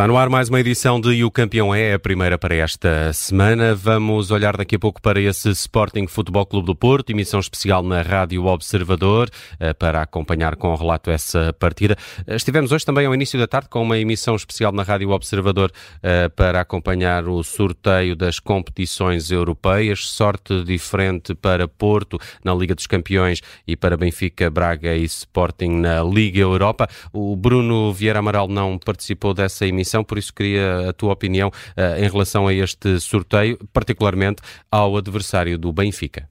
Está 0.00 0.08
no 0.08 0.16
ar 0.16 0.30
mais 0.30 0.48
uma 0.48 0.58
edição 0.58 0.98
de 0.98 1.22
O 1.24 1.30
Campeão 1.30 1.74
é, 1.74 1.92
a 1.92 1.98
primeira 1.98 2.38
para 2.38 2.54
esta 2.54 3.12
semana. 3.12 3.74
Vamos 3.74 4.30
olhar 4.30 4.56
daqui 4.56 4.76
a 4.76 4.78
pouco 4.78 4.98
para 5.02 5.20
esse 5.20 5.50
Sporting 5.50 6.06
Futebol 6.06 6.46
Clube 6.46 6.68
do 6.68 6.74
Porto, 6.74 7.10
emissão 7.10 7.38
especial 7.38 7.82
na 7.82 8.00
Rádio 8.00 8.46
Observador, 8.46 9.28
eh, 9.58 9.74
para 9.74 10.00
acompanhar 10.00 10.56
com 10.56 10.68
o 10.68 10.74
relato 10.74 11.10
essa 11.10 11.52
partida. 11.52 11.98
Eh, 12.26 12.34
estivemos 12.34 12.72
hoje 12.72 12.86
também 12.86 13.04
ao 13.04 13.14
início 13.14 13.38
da 13.38 13.46
tarde 13.46 13.68
com 13.68 13.82
uma 13.82 13.98
emissão 13.98 14.34
especial 14.34 14.72
na 14.72 14.82
Rádio 14.82 15.10
Observador 15.10 15.70
eh, 16.02 16.30
para 16.30 16.62
acompanhar 16.62 17.28
o 17.28 17.42
sorteio 17.42 18.16
das 18.16 18.38
competições 18.40 19.30
europeias. 19.30 20.08
Sorte 20.08 20.64
diferente 20.64 21.34
para 21.34 21.68
Porto 21.68 22.18
na 22.42 22.54
Liga 22.54 22.74
dos 22.74 22.86
Campeões 22.86 23.42
e 23.66 23.76
para 23.76 23.98
Benfica, 23.98 24.48
Braga 24.48 24.96
e 24.96 25.04
Sporting 25.04 25.72
na 25.72 26.02
Liga 26.02 26.40
Europa. 26.40 26.88
O 27.12 27.36
Bruno 27.36 27.92
Vieira 27.92 28.20
Amaral 28.20 28.48
não 28.48 28.78
participou 28.78 29.34
dessa 29.34 29.66
emissão 29.66 29.89
emissão, 29.90 30.04
por 30.04 30.18
isso 30.18 30.32
queria 30.32 30.88
a 30.88 30.92
tua 30.92 31.12
opinião 31.12 31.48
uh, 31.48 32.02
em 32.02 32.08
relação 32.08 32.46
a 32.46 32.54
este 32.54 33.00
sorteio, 33.00 33.58
particularmente 33.72 34.42
ao 34.70 34.96
adversário 34.96 35.58
do 35.58 35.72
Benfica. 35.72 36.28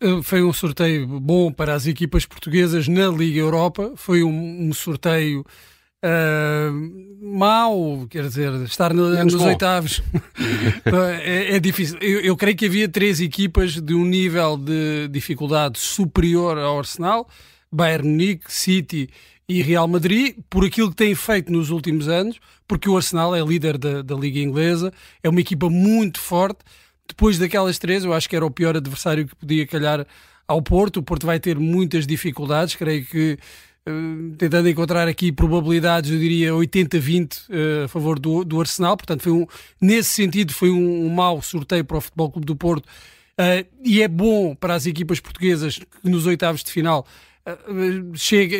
Eh, 0.00 0.22
foi 0.22 0.42
um 0.42 0.52
sorteio 0.52 1.06
bom 1.06 1.52
para 1.52 1.74
as 1.74 1.86
equipas 1.86 2.24
portuguesas 2.24 2.88
na 2.88 3.08
Liga 3.08 3.38
Europa. 3.38 3.92
Foi 3.96 4.22
um, 4.22 4.68
um 4.68 4.72
sorteio 4.72 5.44
uh, 6.04 7.36
mau, 7.36 8.06
quer 8.08 8.24
dizer, 8.24 8.52
estar 8.62 8.94
no, 8.94 9.10
nos 9.24 9.34
bom. 9.34 9.46
oitavos 9.46 10.02
é, 11.22 11.56
é, 11.56 11.60
difícil. 11.60 11.98
Eu, 12.00 12.20
eu, 12.20 12.36
creio 12.36 12.56
que 12.56 12.66
havia 12.66 12.88
três 12.88 13.20
equipas 13.20 13.80
de 13.80 13.94
um 13.94 14.04
nível 14.04 14.56
de 14.56 15.08
dificuldade 15.08 15.78
superior 15.78 16.58
ao 16.58 16.78
Arsenal: 16.78 17.28
Bayern 17.70 18.08
Munique, 18.08 18.52
City 18.52 19.08
e 19.52 19.60
Real 19.60 19.86
Madrid, 19.86 20.34
por 20.48 20.64
aquilo 20.64 20.88
que 20.88 20.96
tem 20.96 21.14
feito 21.14 21.52
nos 21.52 21.68
últimos 21.68 22.08
anos, 22.08 22.40
porque 22.66 22.88
o 22.88 22.96
Arsenal 22.96 23.36
é 23.36 23.42
líder 23.42 23.76
da, 23.76 24.00
da 24.00 24.14
Liga 24.14 24.38
Inglesa, 24.38 24.90
é 25.22 25.28
uma 25.28 25.40
equipa 25.40 25.68
muito 25.68 26.18
forte. 26.18 26.60
Depois 27.06 27.38
daquelas 27.38 27.78
três, 27.78 28.02
eu 28.02 28.14
acho 28.14 28.26
que 28.28 28.34
era 28.34 28.46
o 28.46 28.50
pior 28.50 28.74
adversário 28.74 29.28
que 29.28 29.36
podia 29.36 29.66
calhar 29.66 30.06
ao 30.48 30.62
Porto. 30.62 30.98
O 30.98 31.02
Porto 31.02 31.26
vai 31.26 31.38
ter 31.38 31.58
muitas 31.58 32.06
dificuldades, 32.06 32.74
creio 32.76 33.04
que. 33.04 33.38
Uh, 33.86 34.34
tentando 34.38 34.68
encontrar 34.68 35.08
aqui 35.08 35.32
probabilidades, 35.32 36.10
eu 36.10 36.18
diria 36.18 36.52
80-20 36.52 37.48
uh, 37.48 37.52
eh, 37.52 37.84
a 37.84 37.88
favor 37.88 38.16
do, 38.16 38.44
do 38.44 38.60
Arsenal, 38.60 38.96
portanto, 38.96 39.22
foi 39.22 39.32
um, 39.32 39.44
nesse 39.80 40.10
sentido, 40.10 40.52
foi 40.52 40.70
um, 40.70 41.06
um 41.06 41.08
mau 41.08 41.42
sorteio 41.42 41.84
para 41.84 41.98
o 41.98 42.00
Futebol 42.00 42.30
Clube 42.30 42.46
do 42.46 42.54
Porto. 42.54 42.86
Uh, 42.86 43.66
e 43.84 44.00
é 44.00 44.06
bom 44.06 44.54
para 44.54 44.74
as 44.74 44.86
equipas 44.86 45.18
portuguesas 45.18 45.78
que 45.78 46.08
nos 46.08 46.26
oitavos 46.26 46.62
de 46.62 46.70
final 46.70 47.04
chegue, 48.14 48.56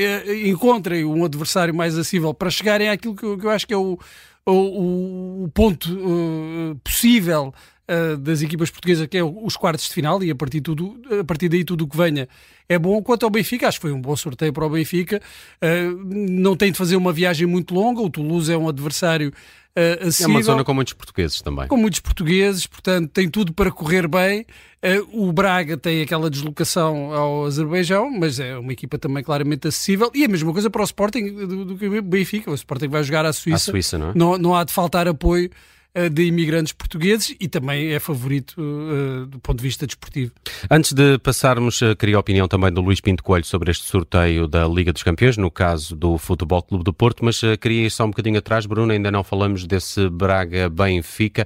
encontrem 0.48 1.04
um 1.04 1.24
adversário 1.24 1.74
mais 1.74 1.94
acessível 1.96 2.34
para 2.34 2.50
chegarem 2.50 2.88
àquilo 2.88 3.14
que 3.14 3.24
eu, 3.24 3.38
que 3.38 3.46
eu 3.46 3.50
acho 3.50 3.66
que 3.66 3.74
é 3.74 3.76
o, 3.76 3.98
o, 4.46 5.44
o 5.44 5.48
ponto 5.54 5.88
uh, 5.92 6.74
possível 6.82 7.54
uh, 7.88 8.16
das 8.16 8.42
equipas 8.42 8.70
portuguesas, 8.70 9.06
que 9.06 9.16
é 9.16 9.24
os 9.24 9.56
quartos 9.56 9.86
de 9.86 9.94
final, 9.94 10.22
e 10.22 10.30
a 10.30 10.34
partir, 10.34 10.60
tudo, 10.60 11.00
a 11.20 11.24
partir 11.24 11.48
daí 11.48 11.64
tudo 11.64 11.84
o 11.84 11.88
que 11.88 11.96
venha 11.96 12.28
é 12.68 12.78
bom. 12.78 13.02
Quanto 13.02 13.24
ao 13.24 13.30
Benfica, 13.30 13.68
acho 13.68 13.78
que 13.78 13.82
foi 13.82 13.92
um 13.92 14.00
bom 14.00 14.16
sorteio 14.16 14.52
para 14.52 14.64
o 14.64 14.70
Benfica. 14.70 15.20
Uh, 15.62 16.30
não 16.30 16.56
tem 16.56 16.72
de 16.72 16.78
fazer 16.78 16.96
uma 16.96 17.12
viagem 17.12 17.46
muito 17.46 17.74
longa, 17.74 18.00
o 18.00 18.10
Toulouse 18.10 18.52
é 18.52 18.56
um 18.56 18.68
adversário 18.68 19.32
uh, 19.76 20.08
acessível. 20.08 20.32
É 20.32 20.36
uma 20.36 20.42
zona 20.42 20.64
com 20.64 20.74
muitos 20.74 20.94
portugueses 20.94 21.40
também. 21.42 21.68
Com 21.68 21.76
muitos 21.76 22.00
portugueses, 22.00 22.66
portanto 22.66 23.10
tem 23.10 23.28
tudo 23.28 23.52
para 23.52 23.70
correr 23.70 24.08
bem. 24.08 24.46
Uh, 24.84 25.28
o 25.28 25.32
Braga 25.32 25.76
tem 25.76 26.02
aquela 26.02 26.28
deslocação 26.28 27.12
ao 27.12 27.46
Azerbaijão, 27.46 28.10
mas 28.10 28.40
é 28.40 28.56
uma 28.58 28.72
equipa 28.72 28.98
também 28.98 29.22
claramente 29.22 29.68
acessível. 29.68 30.10
E 30.14 30.24
a 30.24 30.28
mesma 30.28 30.52
coisa 30.52 30.68
para 30.68 30.82
o 30.82 30.84
Sporting 30.84 31.32
do, 31.32 31.76
que 31.76 31.86
o 31.86 32.02
Benfica. 32.02 32.50
O 32.50 32.54
Sporting 32.54 32.88
vai 32.88 33.02
jogar 33.02 33.24
à 33.24 33.32
Suíça. 33.32 33.70
À 33.70 33.72
Suíça, 33.72 33.98
não 33.98 34.10
é? 34.10 34.12
Não, 34.14 34.38
não 34.38 34.54
há 34.54 34.64
de 34.64 34.72
faltar 34.72 35.06
apoio 35.06 35.48
eh, 35.48 35.81
de 36.10 36.24
imigrantes 36.24 36.72
portugueses 36.72 37.36
e 37.38 37.48
também 37.48 37.92
é 37.92 38.00
favorito 38.00 38.56
uh, 38.58 39.26
do 39.26 39.38
ponto 39.38 39.58
de 39.58 39.62
vista 39.62 39.86
desportivo. 39.86 40.32
Antes 40.70 40.92
de 40.92 41.18
passarmos, 41.18 41.80
queria 41.98 42.16
a 42.16 42.20
opinião 42.20 42.48
também 42.48 42.72
do 42.72 42.80
Luís 42.80 43.00
Pinto 43.00 43.22
Coelho 43.22 43.44
sobre 43.44 43.70
este 43.70 43.84
sorteio 43.84 44.48
da 44.48 44.66
Liga 44.66 44.92
dos 44.92 45.02
Campeões, 45.02 45.36
no 45.36 45.50
caso 45.50 45.94
do 45.94 46.16
Futebol 46.16 46.62
Clube 46.62 46.84
do 46.84 46.92
Porto, 46.92 47.24
mas 47.24 47.40
queria 47.60 47.86
ir 47.86 47.90
só 47.90 48.04
um 48.04 48.10
bocadinho 48.10 48.38
atrás, 48.38 48.64
Bruno, 48.64 48.92
ainda 48.92 49.10
não 49.10 49.22
falamos 49.22 49.66
desse 49.66 50.08
Braga-Benfica. 50.08 51.44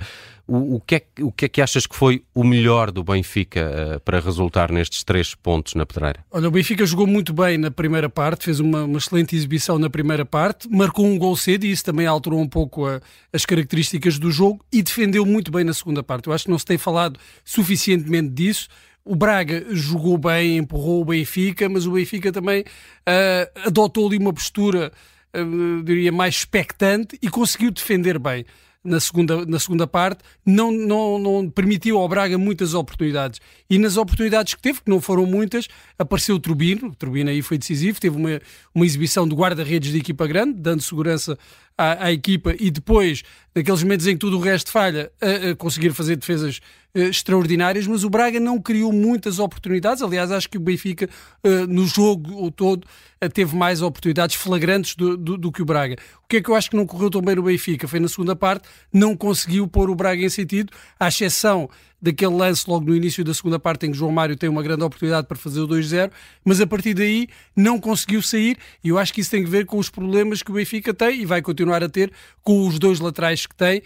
O, 0.49 0.81
que 0.81 0.95
é, 0.95 1.03
o 1.23 1.33
que 1.33 1.47
é 1.47 1.49
que 1.49 1.61
achas 1.61 1.89
que 1.89 1.97
foi 1.97 2.23
o 2.33 2.45
melhor 2.45 2.93
do 2.93 3.03
Benfica 3.03 3.97
uh, 3.97 4.01
para 4.01 4.21
resultar 4.21 4.71
nestes 4.71 5.03
três 5.03 5.35
pontos 5.35 5.75
na 5.75 5.85
pedreira? 5.85 6.25
Olha, 6.31 6.47
o 6.47 6.51
Benfica 6.53 6.87
jogou 6.87 7.05
muito 7.05 7.33
bem 7.33 7.59
na 7.59 7.69
primeira 7.69 8.09
parte, 8.09 8.45
fez 8.45 8.61
uma, 8.61 8.85
uma 8.85 8.99
excelente 8.99 9.35
exibição 9.35 9.77
na 9.77 9.91
primeira 9.91 10.25
parte, 10.25 10.69
marcou 10.71 11.05
um 11.05 11.19
gol 11.19 11.37
cedo 11.37 11.65
e 11.65 11.73
isso 11.73 11.85
também 11.85 12.07
alterou 12.07 12.39
um 12.39 12.49
pouco 12.49 12.87
a, 12.87 13.01
as 13.33 13.45
características 13.45 14.21
do 14.21 14.31
jogo 14.31 14.65
e 14.73 14.85
defendeu 14.85 15.27
muito 15.27 15.51
bem 15.51 15.65
na 15.65 15.75
segunda 15.75 16.01
parte. 16.01 16.29
Eu 16.29 16.33
acho 16.33 16.45
que 16.45 16.51
não 16.51 16.59
se 16.61 16.65
tem 16.65 16.79
falado 16.79 17.19
suficientemente 17.45 18.29
disso. 18.29 18.69
O 19.05 19.17
Braga 19.17 19.67
jogou 19.71 20.17
bem, 20.17 20.59
empurrou 20.59 21.03
o 21.03 21.05
Benfica, 21.05 21.69
mas 21.69 21.87
o 21.87 21.93
Benfica 21.93 22.31
também 22.31 22.61
uh, 22.63 23.67
adotou 23.67 24.07
ali 24.07 24.17
uma 24.17 24.33
postura, 24.33 24.93
uh, 25.37 25.83
diria, 25.83 26.13
mais 26.13 26.37
expectante 26.37 27.19
e 27.21 27.29
conseguiu 27.29 27.73
defender 27.73 28.17
bem 28.17 28.45
na 28.87 29.01
segunda, 29.01 29.45
na 29.45 29.59
segunda 29.59 29.87
parte, 29.87 30.21
não, 30.45 30.71
não, 30.71 31.19
não 31.19 31.51
permitiu 31.51 31.99
ao 31.99 32.09
Braga 32.09 32.39
muitas 32.39 32.73
oportunidades. 32.73 33.41
E 33.69 33.79
nas 33.79 33.97
oportunidades 33.97 34.55
que 34.55 34.63
teve, 34.63 34.81
que 34.81 34.91
não 34.91 35.01
foram 35.01 35.27
muitas, 35.27 35.69
apareceu 35.99 36.37
o 36.37 36.39
Turbino, 36.39 36.89
o 36.89 36.95
Turbino 36.95 37.31
aí 37.31 37.43
foi 37.43 37.59
decisivo, 37.59 38.01
teve 38.01 38.17
uma, 38.17 38.41
uma 38.75 38.87
exibição 38.87 39.29
de 39.29 39.35
guarda-redes 39.35 39.93
de 39.93 39.99
equipa 39.99 40.27
grande, 40.27 40.61
dando 40.61 40.81
segurança 40.81 41.39
à, 41.77 42.07
à, 42.07 42.13
equipa, 42.13 42.55
e 42.59 42.71
depois, 42.71 43.23
naqueles 43.55 43.83
momentos 43.83 44.07
em 44.07 44.13
que 44.13 44.19
tudo 44.19 44.39
o 44.39 44.41
resto 44.41 44.71
falha, 44.71 45.11
a, 45.21 45.51
a 45.51 45.57
conseguir 45.57 45.93
fazer 45.93 46.17
defesas 46.17 46.61
uh, 46.95 47.01
extraordinárias, 47.01 47.87
mas 47.87 48.03
o 48.03 48.11
Braga 48.11 48.41
não 48.41 48.61
criou 48.61 48.93
muitas 48.93 49.39
oportunidades. 49.39 50.03
Aliás, 50.03 50.31
acho 50.31 50.49
que 50.49 50.57
o 50.57 50.61
Benfica, 50.61 51.09
uh, 51.45 51.67
no 51.67 51.87
jogo 51.87 52.51
todo, 52.51 52.85
uh, 52.85 53.29
teve 53.29 53.55
mais 53.55 53.83
oportunidades 53.83 54.37
flagrantes 54.37 54.95
do, 54.95 55.17
do, 55.17 55.37
do, 55.37 55.53
que 55.53 55.61
o 55.61 55.65
Braga. 55.65 55.97
O 56.25 56.29
que 56.29 56.39
é 56.39 56.43
que 56.43 56.49
eu 56.49 56.55
acho 56.55 56.71
que 56.71 56.77
não 56.77 56.87
correu 56.87 57.11
tão 57.11 57.21
bem 57.21 57.37
no 57.37 57.43
Benfica? 57.43 57.87
Foi 57.87 58.01
na 58.01 58.09
segunda 58.09 58.35
parte, 58.35 58.67
não 58.93 59.17
conseguiu 59.17 59.69
pôr 59.69 59.91
o 59.91 59.95
Braga 59.95 60.23
em 60.23 60.31
sentido, 60.31 60.73
à 60.99 61.09
exceção 61.09 61.69
daquele 62.01 62.35
lance 62.35 62.65
logo 62.69 62.87
no 62.87 62.95
início 62.95 63.25
da 63.25 63.33
segunda 63.33 63.59
parte 63.59 63.87
em 63.87 63.91
que 63.91 63.97
João 63.97 64.13
Mário 64.13 64.37
tem 64.37 64.49
uma 64.49 64.63
grande 64.63 64.83
oportunidade 64.83 65.27
para 65.27 65.37
fazer 65.37 65.61
o 65.61 65.69
2-0, 65.69 66.11
mas 66.45 66.61
a 66.61 66.67
partir 66.67 66.95
daí 66.95 67.29
não 67.55 67.81
conseguiu 67.81 68.23
sair 68.23 68.57
e 68.85 68.89
eu 68.91 68.99
acho 68.99 69.13
que 69.13 69.21
isso 69.21 69.31
tem 69.31 69.45
a 69.45 69.49
ver 69.49 69.67
com 69.67 69.79
os 69.79 69.89
problemas 69.89 70.43
que 70.43 70.51
o 70.51 70.55
Benfica 70.55 70.93
tem 70.93 71.23
e 71.23 71.27
vai 71.27 71.41
continuar 71.43 71.83
a 71.83 71.89
ter 71.89 72.13
com 72.43 72.67
os 72.67 72.79
dois 72.79 73.01
laterais 73.01 73.47
que 73.47 73.55
tem. 73.55 73.83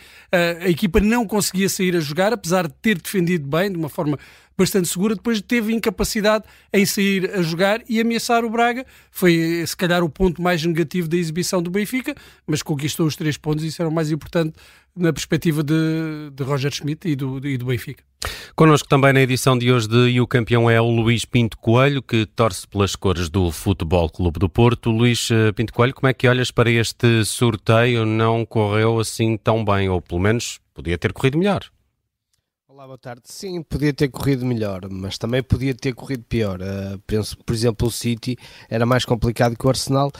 A 0.61 0.69
equipa 0.69 1.01
não 1.01 1.27
conseguia 1.27 1.69
sair 1.69 1.97
a 1.97 2.01
jogar, 2.01 2.33
apesar 2.33 2.67
de 2.67 2.75
ter 2.83 2.99
defendido 2.99 3.47
bem, 3.47 3.71
de 3.71 3.79
uma 3.79 3.89
forma 3.89 4.19
bastante 4.61 4.89
segura, 4.89 5.15
depois 5.15 5.41
teve 5.41 5.73
incapacidade 5.73 6.45
em 6.71 6.85
sair 6.85 7.31
a 7.31 7.41
jogar 7.41 7.81
e 7.89 7.99
ameaçar 7.99 8.45
o 8.45 8.51
Braga. 8.51 8.85
Foi, 9.11 9.65
se 9.67 9.75
calhar, 9.75 10.05
o 10.05 10.09
ponto 10.11 10.43
mais 10.43 10.63
negativo 10.65 11.09
da 11.09 11.17
exibição 11.17 11.63
do 11.63 11.71
Benfica, 11.71 12.15
mas 12.47 12.63
conquistou 12.63 13.07
os 13.07 13.17
três 13.17 13.39
pontos 13.39 13.65
e 13.65 13.69
isso 13.69 13.81
era 13.81 13.89
o 13.89 13.93
mais 13.93 14.11
importante 14.11 14.55
na 14.95 15.13
perspectiva 15.13 15.63
de, 15.63 16.31
de 16.33 16.43
Roger 16.43 16.71
Schmidt 16.73 17.09
e 17.09 17.17
do, 17.17 17.39
e 17.47 17.57
do 17.57 17.65
Benfica. 17.65 18.05
Connosco 18.55 18.87
também 18.87 19.15
na 19.15 19.23
edição 19.23 19.57
de 19.57 19.73
hoje 19.73 19.89
de 19.89 20.11
E 20.11 20.21
o 20.21 20.27
Campeão 20.27 20.69
é 20.69 20.79
o 20.79 20.91
Luís 20.91 21.25
Pinto 21.25 21.57
Coelho, 21.57 22.03
que 22.03 22.27
torce 22.27 22.69
pelas 22.69 22.95
cores 22.95 23.31
do 23.31 23.51
Futebol 23.51 24.11
Clube 24.11 24.39
do 24.39 24.49
Porto. 24.49 24.91
Luís 24.91 25.31
eh, 25.31 25.53
Pinto 25.53 25.73
Coelho, 25.73 25.95
como 25.95 26.09
é 26.09 26.13
que 26.13 26.29
olhas 26.29 26.51
para 26.51 26.71
este 26.71 27.25
sorteio? 27.25 28.05
Não 28.05 28.45
correu 28.45 29.01
assim 29.01 29.39
tão 29.39 29.65
bem, 29.65 29.89
ou 29.89 30.03
pelo 30.03 30.21
menos 30.21 30.61
podia 30.75 30.99
ter 30.99 31.15
corrido 31.15 31.39
melhor? 31.39 31.65
Olá, 32.81 32.87
boa 32.87 32.99
tarde. 32.99 33.25
Sim, 33.27 33.63
podia 33.63 33.93
ter 33.93 34.09
corrido 34.09 34.47
melhor, 34.47 34.89
mas 34.91 35.19
também 35.19 35.43
podia 35.43 35.75
ter 35.75 35.93
corrido 35.93 36.25
pior. 36.25 36.63
Uh, 36.63 36.99
penso, 37.07 37.37
por 37.37 37.55
exemplo, 37.55 37.87
o 37.87 37.91
City 37.91 38.39
era 38.71 38.87
mais 38.87 39.05
complicado 39.05 39.55
que 39.55 39.67
o 39.67 39.69
Arsenal, 39.69 40.11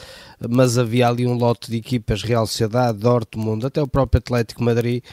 mas 0.47 0.77
havia 0.77 1.07
ali 1.07 1.25
um 1.25 1.33
lote 1.33 1.71
de 1.71 1.77
equipas, 1.77 2.21
Real 2.21 2.45
Sociedade, 2.45 2.99
Dortmund, 2.99 3.65
até 3.65 3.81
o 3.81 3.87
próprio 3.87 4.19
Atlético 4.19 4.63
Madrid, 4.63 5.03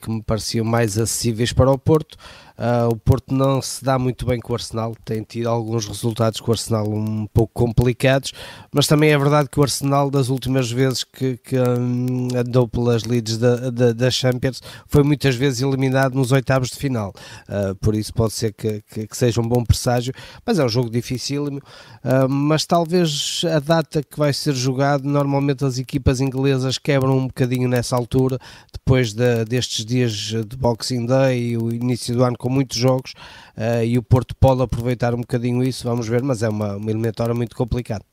que 0.00 0.10
me 0.10 0.22
pareciam 0.22 0.64
mais 0.64 0.98
acessíveis 0.98 1.52
para 1.52 1.70
o 1.70 1.78
Porto. 1.78 2.16
Uh, 2.56 2.88
o 2.90 2.96
Porto 2.96 3.34
não 3.34 3.60
se 3.60 3.84
dá 3.84 3.98
muito 3.98 4.24
bem 4.24 4.40
com 4.40 4.52
o 4.52 4.56
Arsenal, 4.56 4.94
tem 5.04 5.22
tido 5.22 5.46
alguns 5.46 5.86
resultados 5.86 6.40
com 6.40 6.50
o 6.50 6.54
Arsenal 6.54 6.88
um 6.88 7.26
pouco 7.26 7.52
complicados, 7.52 8.32
mas 8.72 8.86
também 8.86 9.10
é 9.10 9.18
verdade 9.18 9.50
que 9.50 9.60
o 9.60 9.62
Arsenal, 9.62 10.10
das 10.10 10.30
últimas 10.30 10.70
vezes 10.70 11.04
que, 11.04 11.36
que 11.36 11.58
um, 11.58 12.28
andou 12.34 12.66
pelas 12.66 13.04
leads 13.04 13.36
da, 13.36 13.68
da, 13.70 14.10
Champions, 14.10 14.62
foi 14.86 15.02
muitas 15.02 15.34
vezes 15.34 15.60
eliminado 15.60 16.14
nos 16.14 16.32
oitavos 16.32 16.70
de 16.70 16.76
final. 16.76 17.12
Uh, 17.46 17.74
por 17.76 17.94
isso 17.94 18.14
pode 18.14 18.32
ser 18.32 18.54
que, 18.54 18.82
que, 18.90 19.06
que, 19.06 19.16
seja 19.16 19.38
um 19.38 19.46
bom 19.46 19.62
presságio, 19.62 20.14
mas 20.44 20.58
é 20.58 20.64
um 20.64 20.68
jogo 20.68 20.88
dificílimo. 20.88 21.58
Uh, 22.02 22.26
mas 22.26 22.64
talvez 22.64 23.42
a 23.54 23.58
data 23.58 24.02
que 24.02 24.18
vai 24.18 24.32
ser 24.32 24.54
jogado, 24.54 25.04
normalmente 25.04 25.62
as 25.62 25.76
equipas 25.76 26.22
inglesas 26.22 26.78
quebram 26.78 27.18
um 27.18 27.26
bocadinho 27.26 27.68
nessa 27.68 27.94
altura, 27.94 28.38
depois 28.72 29.12
de, 29.12 29.44
destes 29.56 29.86
dias 29.86 30.12
de 30.12 30.56
Boxing 30.56 31.06
Day 31.06 31.52
e 31.52 31.56
o 31.56 31.72
início 31.72 32.14
do 32.14 32.22
ano 32.22 32.36
com 32.36 32.50
muitos 32.50 32.76
jogos 32.76 33.12
uh, 33.56 33.82
e 33.82 33.96
o 33.96 34.02
Porto 34.02 34.36
pode 34.36 34.60
aproveitar 34.60 35.14
um 35.14 35.20
bocadinho 35.20 35.64
isso, 35.64 35.84
vamos 35.84 36.06
ver, 36.06 36.22
mas 36.22 36.42
é 36.42 36.48
uma, 36.48 36.76
uma 36.76 36.90
eliminatória 36.90 37.34
muito 37.34 37.56
complicada. 37.56 38.04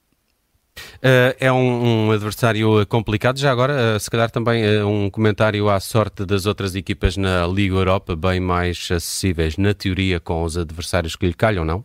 Uh, 0.75 1.35
é 1.39 1.51
um, 1.51 2.07
um, 2.07 2.11
adversário 2.11 2.85
complicado. 2.87 3.37
Já 3.37 3.51
agora, 3.51 3.95
uh, 3.95 3.99
se 3.99 4.09
calhar 4.09 4.31
também 4.31 4.65
uh, 4.65 4.87
um 4.87 5.09
comentário 5.09 5.69
à 5.69 5.79
sorte 5.79 6.25
das 6.25 6.45
outras 6.45 6.75
equipas 6.75 7.15
na 7.17 7.45
Liga 7.45 7.75
Europa, 7.75 8.15
bem 8.15 8.39
mais 8.39 8.89
acessíveis, 8.89 9.57
na 9.57 9.73
teoria, 9.73 10.19
com 10.19 10.43
os 10.43 10.57
adversários 10.57 11.15
que 11.15 11.27
lhe 11.27 11.33
calham, 11.33 11.63
não? 11.63 11.83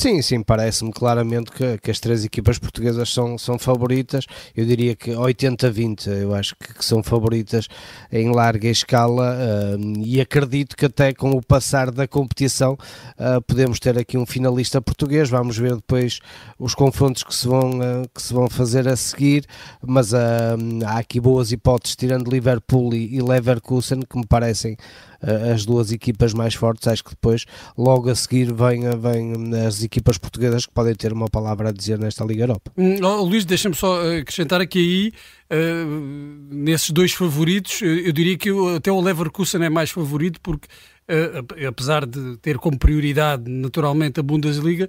Sim, 0.00 0.22
sim, 0.22 0.42
parece-me 0.42 0.90
claramente 0.90 1.52
que, 1.52 1.76
que, 1.76 1.90
as 1.90 2.00
três 2.00 2.24
equipas 2.24 2.58
portuguesas 2.58 3.12
são, 3.12 3.36
são 3.36 3.58
favoritas. 3.58 4.24
Eu 4.56 4.64
diria 4.64 4.96
que 4.96 5.10
80-20, 5.10 6.06
eu 6.22 6.34
acho 6.34 6.56
que, 6.56 6.72
que, 6.72 6.82
são 6.82 7.02
favoritas 7.02 7.68
em 8.10 8.32
larga 8.32 8.66
escala 8.66 9.36
uh, 9.36 10.02
e 10.02 10.18
acredito 10.18 10.74
que 10.74 10.86
até 10.86 11.12
com 11.12 11.32
o 11.32 11.42
passar 11.42 11.90
da 11.90 12.08
competição 12.08 12.78
uh, 13.18 13.42
podemos 13.42 13.78
ter 13.78 13.98
aqui 13.98 14.16
um 14.16 14.24
finalista 14.24 14.80
português. 14.80 15.28
Vamos 15.28 15.58
ver 15.58 15.74
depois 15.74 16.20
os 16.58 16.74
confrontos 16.74 17.22
que 17.22 17.34
se 17.34 17.46
vão, 17.46 17.72
uh, 17.72 18.08
que 18.14 18.22
se 18.22 18.32
vão 18.32 18.48
fazer 18.48 18.88
a 18.88 18.96
seguir, 18.96 19.44
mas 19.86 20.14
há 20.14 20.96
aqui 20.96 21.20
boas 21.20 21.52
hipóteses, 21.52 21.94
tirando 21.94 22.30
Liverpool 22.30 22.94
e, 22.94 23.16
e 23.16 23.20
Leverkusen, 23.20 24.00
que 24.08 24.16
me 24.16 24.26
parecem 24.26 24.78
as 25.52 25.64
duas 25.64 25.92
equipas 25.92 26.32
mais 26.32 26.54
fortes. 26.54 26.88
Acho 26.88 27.04
que 27.04 27.10
depois, 27.10 27.44
logo 27.76 28.10
a 28.10 28.14
seguir, 28.14 28.52
vêm 28.52 28.80
vem 28.98 29.54
as 29.66 29.82
equipas 29.82 30.18
portuguesas 30.18 30.66
que 30.66 30.72
podem 30.72 30.94
ter 30.94 31.12
uma 31.12 31.28
palavra 31.28 31.68
a 31.68 31.72
dizer 31.72 31.98
nesta 31.98 32.24
Liga 32.24 32.44
Europa. 32.44 32.72
Hum, 32.76 32.96
oh, 33.02 33.22
Luís, 33.22 33.44
deixa-me 33.44 33.74
só 33.74 34.02
eh, 34.04 34.18
acrescentar 34.18 34.60
aqui 34.60 35.12
aí, 35.50 35.56
uh, 35.56 36.54
nesses 36.54 36.90
dois 36.90 37.12
favoritos, 37.12 37.82
eu 37.82 38.12
diria 38.12 38.36
que 38.36 38.50
até 38.76 38.90
o 38.90 39.00
Leverkusen 39.00 39.62
é 39.64 39.68
mais 39.70 39.90
favorito 39.90 40.40
porque 40.40 40.68
apesar 41.66 42.06
de 42.06 42.36
ter 42.36 42.56
como 42.56 42.78
prioridade 42.78 43.50
naturalmente 43.50 44.20
a 44.20 44.22
Bundesliga, 44.22 44.88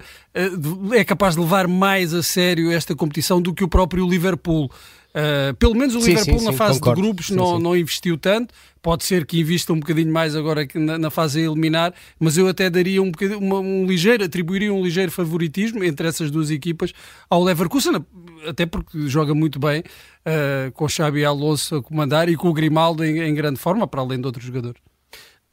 é 0.93 1.03
capaz 1.03 1.35
de 1.35 1.41
levar 1.41 1.67
mais 1.67 2.13
a 2.13 2.21
sério 2.21 2.71
esta 2.71 2.95
competição 2.95 3.41
do 3.41 3.53
que 3.53 3.63
o 3.63 3.67
próprio 3.67 4.07
Liverpool. 4.07 4.69
Uh, 5.11 5.53
pelo 5.55 5.75
menos 5.75 5.93
o 5.93 6.01
sim, 6.01 6.11
Liverpool 6.11 6.39
sim, 6.39 6.45
na 6.45 6.51
sim, 6.51 6.57
fase 6.57 6.79
concordo. 6.79 7.01
de 7.01 7.07
grupos 7.07 7.29
não, 7.31 7.59
não 7.59 7.75
investiu 7.75 8.17
tanto. 8.17 8.53
Pode 8.81 9.03
ser 9.03 9.25
que 9.25 9.39
invista 9.39 9.73
um 9.73 9.79
bocadinho 9.79 10.11
mais 10.11 10.35
agora 10.35 10.65
na, 10.73 10.97
na 10.97 11.09
fase 11.09 11.41
a 11.41 11.43
eliminar, 11.43 11.93
mas 12.19 12.37
eu 12.37 12.47
até 12.47 12.69
daria 12.69 13.01
um, 13.01 13.11
uma, 13.37 13.59
um 13.59 13.85
ligeiro, 13.85 14.23
atribuiria 14.23 14.73
um 14.73 14.81
ligeiro 14.81 15.11
favoritismo 15.11 15.83
entre 15.83 16.07
essas 16.07 16.31
duas 16.31 16.49
equipas 16.49 16.93
ao 17.29 17.43
Leverkusen, 17.43 18.03
até 18.47 18.65
porque 18.65 19.07
joga 19.07 19.35
muito 19.35 19.59
bem, 19.59 19.81
uh, 19.81 20.71
com 20.71 20.85
o 20.85 20.89
Xabi 20.89 21.23
Alonso 21.23 21.75
a 21.75 21.83
comandar 21.83 22.27
e 22.29 22.35
com 22.35 22.47
o 22.47 22.53
Grimaldo 22.53 23.03
em, 23.03 23.19
em 23.19 23.35
grande 23.35 23.59
forma, 23.59 23.85
para 23.85 24.01
além 24.01 24.19
de 24.19 24.25
outros 24.25 24.45
jogadores. 24.45 24.81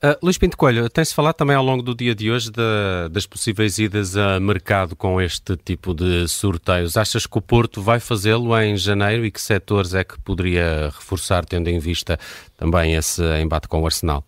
Uh, 0.00 0.14
Luís 0.22 0.38
Pinto 0.38 0.56
Coelho, 0.56 0.88
tem-se 0.88 1.12
falado 1.12 1.34
também 1.34 1.56
ao 1.56 1.64
longo 1.64 1.82
do 1.82 1.92
dia 1.92 2.14
de 2.14 2.30
hoje 2.30 2.52
de, 2.52 3.08
das 3.10 3.26
possíveis 3.26 3.78
idas 3.78 4.16
a 4.16 4.38
mercado 4.38 4.94
com 4.94 5.20
este 5.20 5.56
tipo 5.56 5.92
de 5.92 6.28
sorteios. 6.28 6.96
Achas 6.96 7.26
que 7.26 7.36
o 7.36 7.42
Porto 7.42 7.82
vai 7.82 7.98
fazê-lo 7.98 8.56
em 8.60 8.76
janeiro 8.76 9.26
e 9.26 9.30
que 9.32 9.40
setores 9.40 9.94
é 9.94 10.04
que 10.04 10.16
poderia 10.20 10.84
reforçar, 10.96 11.44
tendo 11.44 11.66
em 11.68 11.80
vista 11.80 12.16
também 12.56 12.94
esse 12.94 13.20
embate 13.40 13.66
com 13.66 13.80
o 13.80 13.86
Arsenal? 13.86 14.24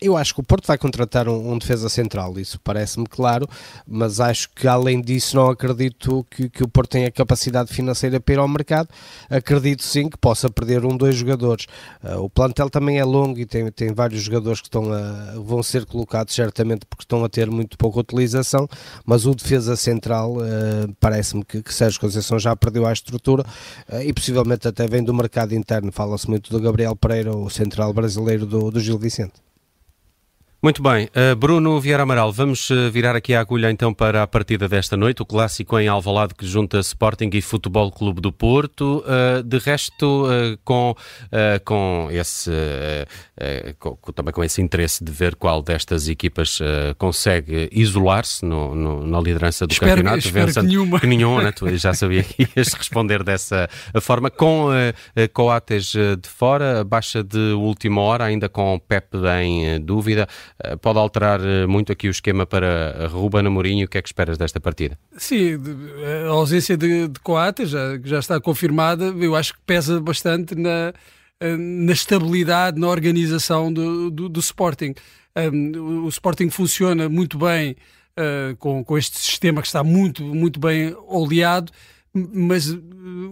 Eu 0.00 0.16
acho 0.16 0.34
que 0.34 0.40
o 0.40 0.42
Porto 0.42 0.66
vai 0.66 0.76
contratar 0.76 1.28
um, 1.28 1.52
um 1.52 1.58
defesa 1.58 1.88
central, 1.88 2.38
isso 2.38 2.58
parece-me 2.60 3.06
claro, 3.06 3.48
mas 3.86 4.18
acho 4.18 4.50
que 4.50 4.66
além 4.66 5.00
disso 5.00 5.36
não 5.36 5.48
acredito 5.48 6.26
que, 6.30 6.48
que, 6.48 6.64
o 6.64 6.68
Porto 6.68 6.90
tenha 6.90 7.10
capacidade 7.10 7.72
financeira 7.72 8.18
para 8.18 8.34
ir 8.34 8.38
ao 8.38 8.48
mercado. 8.48 8.88
Acredito 9.30 9.82
sim 9.84 10.08
que 10.08 10.18
possa 10.18 10.50
perder 10.50 10.84
um, 10.84 10.96
dois 10.96 11.14
jogadores. 11.14 11.66
Uh, 12.02 12.20
o 12.20 12.30
plantel 12.30 12.68
também 12.68 12.98
é 12.98 13.04
longo 13.04 13.38
e 13.38 13.46
tem, 13.46 13.70
tem 13.70 13.92
vários 13.92 14.22
jogadores 14.22 14.60
que 14.60 14.66
estão 14.66 14.92
a, 14.92 15.34
vão 15.38 15.62
ser 15.62 15.86
colocados 15.86 16.34
certamente 16.34 16.84
porque 16.86 17.04
estão 17.04 17.24
a 17.24 17.28
ter 17.28 17.48
muito 17.50 17.78
pouca 17.78 18.00
utilização, 18.00 18.68
mas 19.04 19.24
o 19.24 19.34
defesa 19.34 19.76
central 19.76 20.36
uh, 20.36 20.92
parece-me 20.98 21.44
que, 21.44 21.62
que 21.62 21.72
Sérgio 21.72 22.00
Conceição 22.00 22.38
já 22.38 22.56
perdeu 22.56 22.86
a 22.86 22.92
estrutura 22.92 23.44
uh, 23.88 24.00
e 24.00 24.12
possivelmente 24.12 24.66
até 24.66 24.86
vem 24.88 25.04
do 25.04 25.14
mercado 25.14 25.54
interno. 25.54 25.92
Fala-se 25.92 26.28
muito 26.28 26.50
do 26.50 26.60
Gabriel 26.60 26.96
Pereira, 26.96 27.36
o 27.36 27.48
central 27.48 27.92
brasileiro 27.92 28.46
do, 28.46 28.70
do 28.70 28.80
Gil 28.80 28.98
Vicente. 28.98 29.46
Muito 30.62 30.82
bem, 30.82 31.04
uh, 31.14 31.36
Bruno 31.36 31.78
Vieira 31.78 32.02
Amaral, 32.02 32.32
vamos 32.32 32.70
uh, 32.70 32.90
virar 32.90 33.14
aqui 33.14 33.34
a 33.34 33.40
agulha 33.40 33.70
então 33.70 33.92
para 33.92 34.22
a 34.22 34.26
partida 34.26 34.66
desta 34.66 34.96
noite, 34.96 35.20
o 35.20 35.26
clássico 35.26 35.78
em 35.78 35.86
Alvalade 35.86 36.34
que 36.34 36.46
junta 36.46 36.78
Sporting 36.78 37.28
e 37.34 37.42
Futebol 37.42 37.92
Clube 37.92 38.22
do 38.22 38.32
Porto. 38.32 39.04
Uh, 39.06 39.42
de 39.42 39.58
resto, 39.58 40.26
com, 40.64 40.94
com 41.64 42.08
esse 42.10 42.50
com, 43.78 43.96
também 44.12 44.32
com 44.32 44.42
esse 44.42 44.62
interesse 44.62 45.04
de 45.04 45.12
ver 45.12 45.34
qual 45.34 45.62
destas 45.62 46.08
equipas 46.08 46.58
consegue 46.98 47.68
isolar-se 47.70 48.44
na 48.44 49.20
liderança 49.20 49.66
do 49.66 49.72
espero, 49.72 49.96
campeonato. 49.96 50.26
Espero 50.26 50.52
que 50.52 50.62
nenhuma. 50.62 51.00
Que 51.00 51.06
nenhuma, 51.06 51.42
né? 51.42 51.52
tu 51.56 51.74
já 51.76 51.92
sabia 51.92 52.22
que 52.22 52.48
ias 52.56 52.72
responder 52.72 53.22
dessa 53.22 53.68
forma. 54.00 54.30
Com 54.30 54.68
Coates 55.32 55.92
de 55.92 56.28
fora, 56.28 56.82
baixa 56.82 57.22
de 57.22 57.52
última 57.52 58.00
hora, 58.00 58.24
ainda 58.24 58.48
com 58.48 58.78
Pep 58.78 59.16
em 59.42 59.80
dúvida. 59.80 60.26
Eh, 60.62 60.76
pode 60.76 60.98
alterar 60.98 61.40
eh, 61.40 61.66
muito 61.66 61.92
aqui 61.92 62.08
o 62.08 62.10
esquema 62.10 62.46
para 62.46 63.08
Ruben 63.08 63.46
Amorim. 63.46 63.84
O 63.84 63.88
que 63.88 63.98
é 63.98 64.02
que 64.02 64.08
esperas 64.08 64.38
desta 64.38 64.58
partida? 64.58 64.98
Sim, 65.16 65.58
a 66.26 66.30
ausência 66.30 66.76
de, 66.76 67.08
de 67.08 67.20
Coates 67.20 67.70
já, 67.70 67.98
já 68.02 68.18
está 68.18 68.40
confirmada, 68.40 69.04
eu 69.04 69.36
acho 69.36 69.54
que 69.54 69.60
pesa 69.66 70.00
bastante 70.00 70.54
na, 70.54 70.92
eh, 71.40 71.56
na 71.56 71.92
estabilidade, 71.92 72.80
na 72.80 72.88
organização 72.88 73.72
do, 73.72 74.10
do, 74.10 74.28
do 74.28 74.40
Sporting. 74.40 74.94
Um, 75.36 76.04
o 76.04 76.08
Sporting 76.08 76.48
funciona 76.48 77.10
muito 77.10 77.36
bem 77.36 77.76
uh, 78.18 78.56
com, 78.56 78.82
com 78.82 78.96
este 78.96 79.18
sistema 79.18 79.60
que 79.60 79.66
está 79.66 79.84
muito, 79.84 80.24
muito 80.24 80.58
bem 80.58 80.96
oleado, 81.06 81.70
mas 82.14 82.74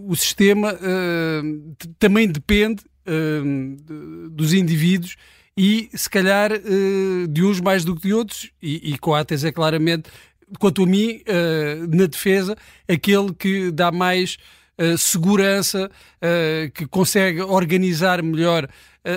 o 0.06 0.14
sistema 0.14 0.74
uh, 0.74 1.74
também 1.98 2.28
depende 2.28 2.84
uh, 3.06 4.30
dos 4.30 4.52
indivíduos 4.52 5.16
e 5.56 5.88
se 5.94 6.10
calhar 6.10 6.52
uh, 6.52 7.28
de 7.28 7.44
uns 7.44 7.60
mais 7.60 7.84
do 7.84 7.94
que 7.94 8.08
de 8.08 8.14
outros, 8.14 8.50
e, 8.62 8.92
e 8.92 8.98
Coates 8.98 9.44
é 9.44 9.52
claramente, 9.52 10.10
quanto 10.58 10.82
a 10.82 10.86
mim, 10.86 11.22
uh, 11.28 11.96
na 11.96 12.06
defesa, 12.06 12.56
aquele 12.88 13.32
que 13.32 13.70
dá 13.70 13.92
mais 13.92 14.36
uh, 14.78 14.98
segurança, 14.98 15.90
que 16.72 16.86
consegue 16.86 17.42
organizar 17.42 18.22
melhor 18.22 18.66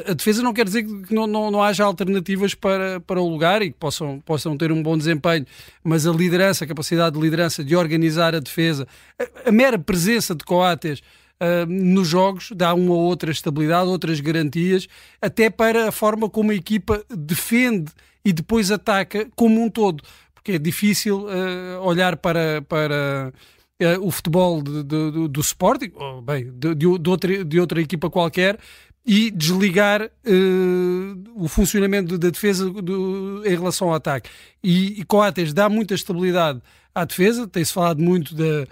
a 0.05 0.13
defesa 0.13 0.43
não 0.43 0.53
quer 0.53 0.65
dizer 0.65 0.83
que 0.83 1.15
não, 1.15 1.25
não, 1.25 1.49
não, 1.49 1.63
haja 1.63 1.85
alternativas 1.85 2.53
para, 2.53 2.99
para 2.99 3.21
o 3.21 3.29
lugar 3.29 3.61
e 3.61 3.71
que 3.71 3.77
possam, 3.79 4.19
possam 4.19 4.57
ter 4.57 4.69
um 4.69 4.83
bom 4.83 4.97
desempenho, 4.97 5.45
mas 5.81 6.05
a 6.05 6.11
liderança, 6.11 6.65
a 6.65 6.67
capacidade 6.67 7.15
de 7.15 7.21
liderança 7.21 7.63
de 7.63 7.73
organizar 7.73 8.35
a 8.35 8.41
defesa, 8.41 8.85
a, 9.17 9.47
a 9.47 9.51
mera 9.53 9.79
presença 9.79 10.35
de 10.35 10.43
Coates 10.43 11.01
uh, 11.41 11.65
nos 11.67 12.07
jogos, 12.07 12.49
dá 12.55 12.73
uma 12.73 12.93
ou 12.93 13.01
outra 13.01 13.31
estabilidade, 13.31 13.89
outras 13.89 14.19
garantias, 14.19 14.87
até 15.21 15.49
para 15.49 15.89
a 15.89 15.91
forma 15.91 16.29
como 16.29 16.51
a 16.51 16.55
equipa 16.55 17.03
defende 17.09 17.91
e 18.23 18.33
depois 18.33 18.71
ataca 18.71 19.27
como 19.35 19.61
um 19.61 19.69
todo, 19.69 20.03
porque 20.33 20.53
é 20.53 20.57
difícil 20.57 21.25
uh, 21.25 21.81
olhar 21.81 22.17
para. 22.17 22.61
para 22.67 23.31
uh, 23.31 24.01
o 24.01 24.11
futebol 24.11 24.61
de, 24.61 24.83
de, 24.83 25.11
de, 25.11 25.27
do 25.27 25.41
Sporting, 25.41 25.91
ou, 25.95 26.21
bem, 26.21 26.51
de, 26.51 26.73
de, 26.75 26.87
outra, 26.87 27.45
de 27.45 27.59
outra 27.59 27.81
equipa 27.81 28.09
qualquer, 28.09 28.57
e 29.05 29.31
desligar 29.31 30.03
uh, 30.03 31.23
o 31.35 31.47
funcionamento 31.47 32.17
da 32.17 32.29
defesa 32.29 32.69
do, 32.69 33.41
em 33.45 33.55
relação 33.55 33.87
ao 33.87 33.93
ataque. 33.95 34.29
E, 34.61 34.99
e 34.99 35.03
Coates 35.05 35.53
dá 35.53 35.69
muita 35.69 35.93
estabilidade 35.93 36.61
à 36.93 37.05
defesa, 37.05 37.47
tem-se 37.47 37.71
falado 37.71 38.01
muito 38.01 38.35
da, 38.35 38.67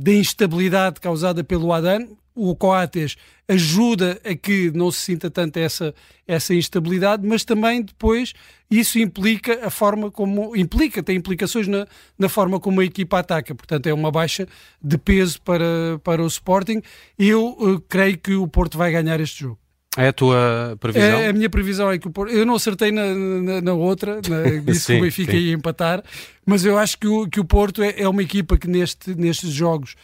da 0.00 0.12
instabilidade 0.12 1.00
causada 1.00 1.44
pelo 1.44 1.72
Adan. 1.72 2.06
O 2.34 2.54
Coates 2.54 3.16
ajuda 3.48 4.20
a 4.22 4.34
que 4.34 4.70
não 4.72 4.90
se 4.90 5.00
sinta 5.00 5.30
tanto 5.30 5.56
essa, 5.56 5.94
essa 6.26 6.54
instabilidade, 6.54 7.26
mas 7.26 7.44
também 7.44 7.80
depois 7.80 8.34
isso 8.70 8.98
implica 8.98 9.66
a 9.66 9.70
forma 9.70 10.10
como 10.10 10.54
implica, 10.54 11.02
tem 11.02 11.16
implicações 11.16 11.66
na, 11.66 11.86
na 12.18 12.28
forma 12.28 12.60
como 12.60 12.80
a 12.80 12.84
equipa 12.84 13.20
ataca. 13.20 13.54
Portanto, 13.54 13.86
é 13.86 13.94
uma 13.94 14.10
baixa 14.10 14.46
de 14.82 14.98
peso 14.98 15.40
para, 15.40 15.98
para 16.04 16.22
o 16.22 16.26
Sporting. 16.26 16.82
Eu 17.18 17.56
uh, 17.58 17.80
creio 17.88 18.18
que 18.18 18.34
o 18.34 18.46
Porto 18.46 18.76
vai 18.76 18.92
ganhar 18.92 19.18
este 19.20 19.40
jogo. 19.40 19.58
É 19.96 20.08
a 20.08 20.12
tua 20.12 20.76
previsão? 20.78 21.18
É, 21.18 21.28
a 21.28 21.32
minha 21.32 21.48
previsão 21.48 21.90
é 21.90 21.98
que 21.98 22.06
o 22.06 22.10
Porto. 22.10 22.32
Eu 22.32 22.44
não 22.44 22.54
acertei 22.54 22.92
na, 22.92 23.14
na, 23.14 23.60
na 23.60 23.72
outra, 23.72 24.20
na, 24.28 24.60
disse 24.64 24.80
sim, 24.80 24.92
que 24.94 24.98
o 24.98 25.02
Benfica 25.02 25.32
sim. 25.32 25.38
ia 25.38 25.54
empatar, 25.54 26.02
mas 26.44 26.64
eu 26.64 26.78
acho 26.78 26.98
que 26.98 27.06
o, 27.06 27.28
que 27.28 27.40
o 27.40 27.44
Porto 27.44 27.82
é, 27.82 27.94
é 27.98 28.08
uma 28.08 28.22
equipa 28.22 28.58
que 28.58 28.68
neste, 28.68 29.14
nestes 29.14 29.50
jogos 29.50 29.94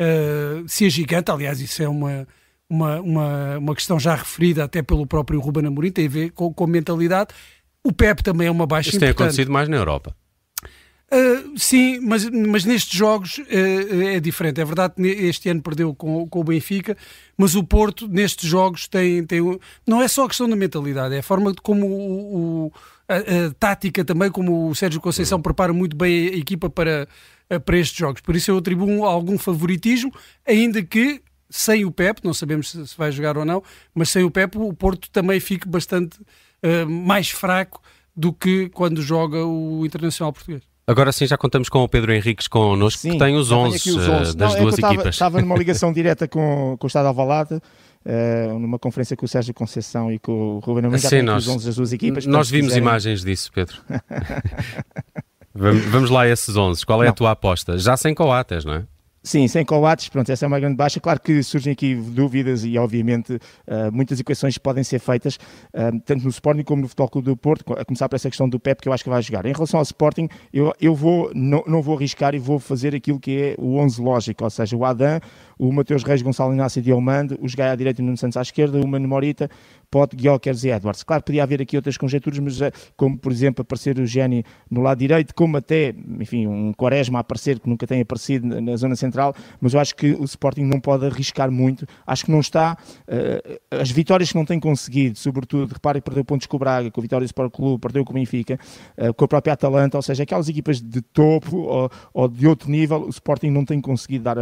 uh, 0.00 0.66
se 0.66 0.86
agiganta. 0.86 1.32
Aliás, 1.32 1.60
isso 1.60 1.82
é 1.82 1.88
uma, 1.88 2.26
uma, 2.68 3.00
uma, 3.00 3.58
uma 3.58 3.74
questão 3.74 4.00
já 4.00 4.14
referida 4.14 4.64
até 4.64 4.82
pelo 4.82 5.06
próprio 5.06 5.40
Ruben 5.40 5.66
Amorim, 5.66 5.90
tem 5.90 6.06
a 6.06 6.10
ver 6.10 6.30
com, 6.30 6.52
com 6.52 6.66
mentalidade. 6.66 7.34
O 7.84 7.92
Pep 7.92 8.22
também 8.22 8.46
é 8.46 8.50
uma 8.50 8.66
baixa 8.66 8.90
Isso 8.90 9.00
tem 9.00 9.10
acontecido 9.10 9.50
mais 9.50 9.68
na 9.68 9.76
Europa. 9.76 10.16
Uh, 11.12 11.58
sim, 11.58 12.00
mas, 12.00 12.24
mas 12.30 12.64
nestes 12.64 12.96
jogos 12.96 13.36
uh, 13.36 14.02
é 14.02 14.18
diferente. 14.18 14.62
É 14.62 14.64
verdade 14.64 14.94
que 14.94 15.02
este 15.02 15.50
ano 15.50 15.60
perdeu 15.60 15.94
com, 15.94 16.26
com 16.26 16.40
o 16.40 16.44
Benfica, 16.44 16.96
mas 17.36 17.54
o 17.54 17.62
Porto 17.62 18.08
nestes 18.08 18.48
jogos 18.48 18.88
tem, 18.88 19.22
tem. 19.26 19.40
Não 19.86 20.00
é 20.00 20.08
só 20.08 20.24
a 20.24 20.28
questão 20.28 20.48
da 20.48 20.56
mentalidade, 20.56 21.14
é 21.14 21.18
a 21.18 21.22
forma 21.22 21.54
como 21.62 21.86
o, 21.86 22.66
o 22.66 22.72
a, 23.06 23.16
a, 23.16 23.54
tática 23.58 24.02
também, 24.02 24.30
como 24.30 24.70
o 24.70 24.74
Sérgio 24.74 25.02
Conceição 25.02 25.40
prepara 25.42 25.74
muito 25.74 25.94
bem 25.94 26.28
a 26.28 26.36
equipa 26.36 26.70
para, 26.70 27.06
para 27.62 27.76
estes 27.76 27.98
jogos. 27.98 28.22
Por 28.22 28.34
isso 28.34 28.50
eu 28.50 28.56
atribuo 28.56 29.04
algum 29.04 29.36
favoritismo, 29.36 30.10
ainda 30.46 30.82
que 30.82 31.20
sem 31.50 31.84
o 31.84 31.92
Pep, 31.92 32.24
não 32.24 32.32
sabemos 32.32 32.70
se, 32.70 32.86
se 32.86 32.96
vai 32.96 33.12
jogar 33.12 33.36
ou 33.36 33.44
não, 33.44 33.62
mas 33.94 34.08
sem 34.08 34.24
o 34.24 34.30
Pep 34.30 34.56
o 34.56 34.72
Porto 34.72 35.10
também 35.10 35.38
fica 35.40 35.68
bastante 35.68 36.18
uh, 36.18 36.88
mais 36.88 37.28
fraco 37.28 37.82
do 38.16 38.32
que 38.32 38.70
quando 38.70 39.02
joga 39.02 39.44
o 39.44 39.84
Internacional 39.84 40.32
Português. 40.32 40.71
Agora 40.86 41.12
sim, 41.12 41.26
já 41.26 41.36
contamos 41.38 41.68
com 41.68 41.78
o 41.78 41.88
Pedro 41.88 42.12
Henriques 42.12 42.48
connosco, 42.48 43.00
sim, 43.00 43.12
que 43.12 43.18
tem 43.18 43.36
os 43.36 43.52
11, 43.52 43.90
os 43.90 44.08
11. 44.08 44.30
Uh, 44.32 44.34
das 44.34 44.54
não, 44.54 44.62
duas 44.62 44.78
é 44.78 44.86
equipas. 44.86 45.14
Estava 45.14 45.40
numa 45.40 45.54
ligação 45.58 45.92
direta 45.92 46.26
com, 46.26 46.76
com 46.78 46.86
o 46.86 46.88
Estado 46.88 47.06
Alvalade, 47.06 47.54
uh, 47.54 48.58
numa 48.58 48.78
conferência 48.78 49.16
com 49.16 49.24
o 49.24 49.28
Sérgio 49.28 49.54
Conceição 49.54 50.12
e 50.12 50.18
com 50.18 50.56
o 50.56 50.58
Ruben 50.58 50.86
Amorim, 50.86 50.98
sim, 50.98 51.22
nós, 51.22 51.46
os 51.46 51.54
11 51.54 51.66
das 51.66 51.76
duas 51.76 51.92
equipas. 51.92 52.26
Nós 52.26 52.50
vimos 52.50 52.68
quiserem... 52.68 52.82
imagens 52.82 53.22
disso, 53.22 53.50
Pedro. 53.52 53.76
vamos, 55.54 56.10
lá 56.10 56.22
a 56.22 56.28
esses 56.28 56.56
11. 56.56 56.84
Qual 56.84 57.00
é 57.02 57.06
não. 57.06 57.12
a 57.12 57.14
tua 57.14 57.30
aposta? 57.30 57.78
Já 57.78 57.96
sem 57.96 58.12
coates, 58.12 58.64
não 58.64 58.74
é? 58.74 58.84
Sim, 59.24 59.46
sem 59.46 59.64
Coates, 59.64 60.08
pronto, 60.08 60.30
essa 60.32 60.44
é 60.44 60.48
uma 60.48 60.58
grande 60.58 60.74
baixa. 60.74 60.98
Claro 60.98 61.20
que 61.20 61.44
surgem 61.44 61.72
aqui 61.72 61.94
dúvidas 61.94 62.64
e, 62.64 62.76
obviamente, 62.76 63.34
uh, 63.34 63.92
muitas 63.92 64.18
equações 64.18 64.58
podem 64.58 64.82
ser 64.82 64.98
feitas, 64.98 65.36
uh, 65.36 66.00
tanto 66.04 66.24
no 66.24 66.30
Sporting 66.30 66.64
como 66.64 66.82
no 66.82 66.88
Futebol 66.88 67.08
Clube 67.08 67.26
do 67.26 67.36
Porto, 67.36 67.72
a 67.74 67.84
começar 67.84 68.08
por 68.08 68.16
essa 68.16 68.28
questão 68.28 68.48
do 68.48 68.58
Pep, 68.58 68.82
que 68.82 68.88
eu 68.88 68.92
acho 68.92 69.04
que 69.04 69.10
vai 69.10 69.22
jogar. 69.22 69.46
Em 69.46 69.52
relação 69.52 69.78
ao 69.78 69.84
Sporting, 69.84 70.28
eu, 70.52 70.72
eu 70.80 70.92
vou, 70.92 71.30
não, 71.36 71.62
não 71.68 71.80
vou 71.80 71.96
arriscar 71.96 72.34
e 72.34 72.38
vou 72.38 72.58
fazer 72.58 72.96
aquilo 72.96 73.20
que 73.20 73.40
é 73.40 73.54
o 73.58 73.76
11 73.76 74.02
lógico, 74.02 74.42
ou 74.42 74.50
seja, 74.50 74.76
o 74.76 74.84
Adam, 74.84 75.20
o 75.62 75.72
Mateus 75.72 76.02
Reis, 76.02 76.20
Gonçalo 76.22 76.52
Inácio 76.52 76.80
e 76.80 76.82
Diomando, 76.82 77.38
os 77.40 77.54
Gaia 77.54 77.70
à 77.70 77.76
direita 77.76 78.02
e 78.02 78.04
Nuno 78.04 78.16
Santos 78.16 78.36
à 78.36 78.42
esquerda, 78.42 78.84
Mano 78.84 79.06
Morita, 79.06 79.48
Pote, 79.88 80.16
Guiokers 80.16 80.64
e 80.64 80.70
Edwards. 80.70 81.04
Claro, 81.04 81.22
podia 81.22 81.44
haver 81.44 81.62
aqui 81.62 81.76
outras 81.76 81.96
conjecturas, 81.96 82.40
mas 82.40 82.60
eh, 82.60 82.72
como, 82.96 83.16
por 83.16 83.30
exemplo, 83.30 83.62
aparecer 83.62 83.96
o 84.00 84.04
Geni 84.04 84.42
no 84.68 84.80
lado 84.80 84.98
direito, 84.98 85.32
como 85.32 85.56
até, 85.58 85.94
enfim, 86.18 86.48
um 86.48 86.72
Quaresma 86.72 87.18
a 87.18 87.20
aparecer, 87.20 87.60
que 87.60 87.68
nunca 87.68 87.86
tem 87.86 88.00
aparecido 88.00 88.60
na 88.60 88.74
zona 88.74 88.96
central, 88.96 89.34
mas 89.60 89.72
eu 89.72 89.78
acho 89.78 89.94
que 89.94 90.12
o 90.14 90.24
Sporting 90.24 90.64
não 90.64 90.80
pode 90.80 91.06
arriscar 91.06 91.48
muito. 91.48 91.86
Acho 92.04 92.24
que 92.24 92.32
não 92.32 92.40
está... 92.40 92.76
Uh, 93.06 93.60
as 93.70 93.90
vitórias 93.90 94.30
que 94.30 94.36
não 94.36 94.44
tem 94.44 94.58
conseguido, 94.58 95.16
sobretudo, 95.16 95.74
repare 95.74 96.00
que 96.00 96.04
perdeu 96.06 96.24
pontos 96.24 96.48
com 96.48 96.56
o 96.56 96.58
Braga, 96.58 96.90
com 96.90 97.00
a 97.00 97.02
Vitória 97.02 97.24
Sport 97.24 97.52
Clube, 97.52 97.80
perdeu 97.80 98.04
com 98.04 98.10
o 98.10 98.14
Benfica, 98.14 98.58
uh, 98.98 99.14
com 99.14 99.24
a 99.26 99.28
própria 99.28 99.52
Atalanta, 99.52 99.96
ou 99.96 100.02
seja, 100.02 100.24
aquelas 100.24 100.48
equipas 100.48 100.80
de 100.80 101.02
topo 101.02 101.56
ou, 101.56 101.90
ou 102.12 102.28
de 102.28 102.48
outro 102.48 102.68
nível, 102.68 103.04
o 103.04 103.10
Sporting 103.10 103.50
não 103.50 103.64
tem 103.64 103.80
conseguido 103.80 104.24
dar 104.24 104.36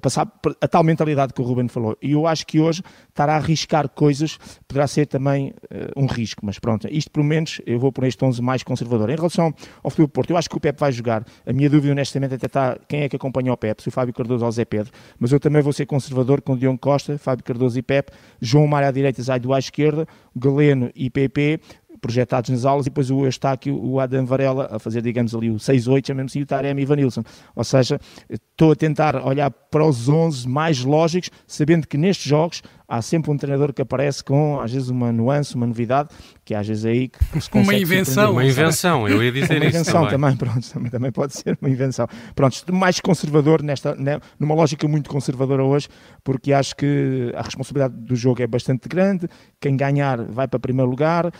passar 0.00 0.26
a 0.60 0.68
tal 0.68 0.82
mentalidade 0.82 1.32
que 1.32 1.40
o 1.40 1.44
Ruben 1.44 1.68
falou. 1.68 1.96
E 2.02 2.12
eu 2.12 2.26
acho 2.26 2.46
que 2.46 2.60
hoje 2.60 2.82
estar 3.08 3.28
a 3.28 3.36
arriscar 3.36 3.88
coisas 3.88 4.38
poderá 4.68 4.86
ser 4.86 5.06
também 5.06 5.54
uh, 5.70 6.00
um 6.00 6.06
risco, 6.06 6.44
mas 6.44 6.58
pronto, 6.58 6.86
isto 6.90 7.10
pelo 7.10 7.24
menos 7.24 7.60
eu 7.66 7.78
vou 7.78 7.92
por 7.92 8.04
este 8.04 8.24
11 8.24 8.42
mais 8.42 8.62
conservador. 8.62 9.10
Em 9.10 9.16
relação 9.16 9.54
ao 9.82 9.90
Futebol 9.90 10.08
Porto, 10.08 10.30
eu 10.30 10.36
acho 10.36 10.48
que 10.48 10.56
o 10.56 10.60
Pep 10.60 10.78
vai 10.78 10.92
jogar. 10.92 11.24
A 11.46 11.52
minha 11.52 11.70
dúvida, 11.70 11.92
honestamente, 11.92 12.34
até 12.34 12.46
está 12.46 12.78
quem 12.88 13.02
é 13.02 13.08
que 13.08 13.16
acompanha 13.16 13.52
o 13.52 13.56
Pep, 13.56 13.82
se 13.82 13.88
o 13.88 13.92
Fábio 13.92 14.14
Cardoso 14.14 14.44
ou 14.44 14.48
o 14.48 14.52
Zé 14.52 14.64
Pedro, 14.64 14.92
mas 15.18 15.32
eu 15.32 15.40
também 15.40 15.62
vou 15.62 15.72
ser 15.72 15.86
conservador 15.86 16.40
com 16.40 16.52
o 16.52 16.58
Diogo 16.58 16.78
Costa, 16.78 17.18
Fábio 17.18 17.44
Cardoso 17.44 17.78
e 17.78 17.82
Pep, 17.82 18.10
João 18.40 18.66
Mário 18.66 18.88
à 18.88 18.90
direita, 18.90 19.22
Zaido 19.22 19.52
à 19.52 19.58
esquerda, 19.58 20.06
Galeno 20.34 20.90
e 20.94 21.08
PP, 21.10 21.60
projetados 22.00 22.50
nas 22.50 22.64
aulas, 22.64 22.86
e 22.86 22.90
depois 22.90 23.10
o 23.10 23.24
Eustáquio, 23.24 23.78
o 23.82 24.00
Adam 24.00 24.24
Varela, 24.24 24.68
a 24.70 24.78
fazer, 24.78 25.02
digamos, 25.02 25.34
ali 25.34 25.50
o 25.50 25.56
6-8, 25.56 26.06
chamemos 26.06 26.32
assim, 26.32 26.42
o 26.42 26.46
Taremi 26.46 26.82
e 26.82 26.84
Vanilson. 26.84 27.22
Ou 27.54 27.64
seja, 27.64 28.00
estou 28.28 28.72
a 28.72 28.76
tentar 28.76 29.16
olhar 29.26 29.50
para 29.50 29.84
os 29.84 30.08
11 30.08 30.48
mais 30.48 30.84
lógicos, 30.84 31.30
sabendo 31.46 31.86
que 31.86 31.96
nestes 31.96 32.26
jogos 32.26 32.62
há 32.88 33.02
sempre 33.02 33.30
um 33.30 33.36
treinador 33.36 33.72
que 33.72 33.82
aparece 33.82 34.22
com, 34.22 34.60
às 34.60 34.72
vezes, 34.72 34.88
uma 34.88 35.12
nuance, 35.12 35.54
uma 35.54 35.66
novidade, 35.66 36.10
que 36.44 36.54
às 36.54 36.66
vezes 36.66 36.84
é 36.84 36.90
aí 36.90 37.08
que 37.08 37.40
se 37.40 37.50
consegue... 37.50 37.58
Uma 37.58 37.74
invenção. 37.74 38.32
Uma 38.32 38.44
invenção, 38.44 39.08
eu 39.08 39.22
ia 39.22 39.32
dizer 39.32 39.56
uma 39.56 39.66
isso 39.66 39.78
invenção 39.78 40.08
também. 40.08 40.36
pronto, 40.36 40.70
também, 40.70 40.90
também 40.90 41.12
pode 41.12 41.34
ser 41.34 41.58
uma 41.60 41.70
invenção. 41.70 42.06
Pronto, 42.34 42.72
mais 42.72 43.00
conservador, 43.00 43.62
nesta, 43.62 43.94
né, 43.94 44.20
numa 44.38 44.54
lógica 44.54 44.86
muito 44.86 45.10
conservadora 45.10 45.64
hoje, 45.64 45.88
porque 46.22 46.52
acho 46.52 46.76
que 46.76 47.32
a 47.34 47.42
responsabilidade 47.42 47.94
do 47.96 48.14
jogo 48.14 48.42
é 48.42 48.46
bastante 48.46 48.88
grande, 48.88 49.28
quem 49.60 49.76
ganhar 49.76 50.22
vai 50.24 50.46
para 50.46 50.58
primeiro 50.58 50.90
lugar, 50.90 51.26
uh, 51.26 51.30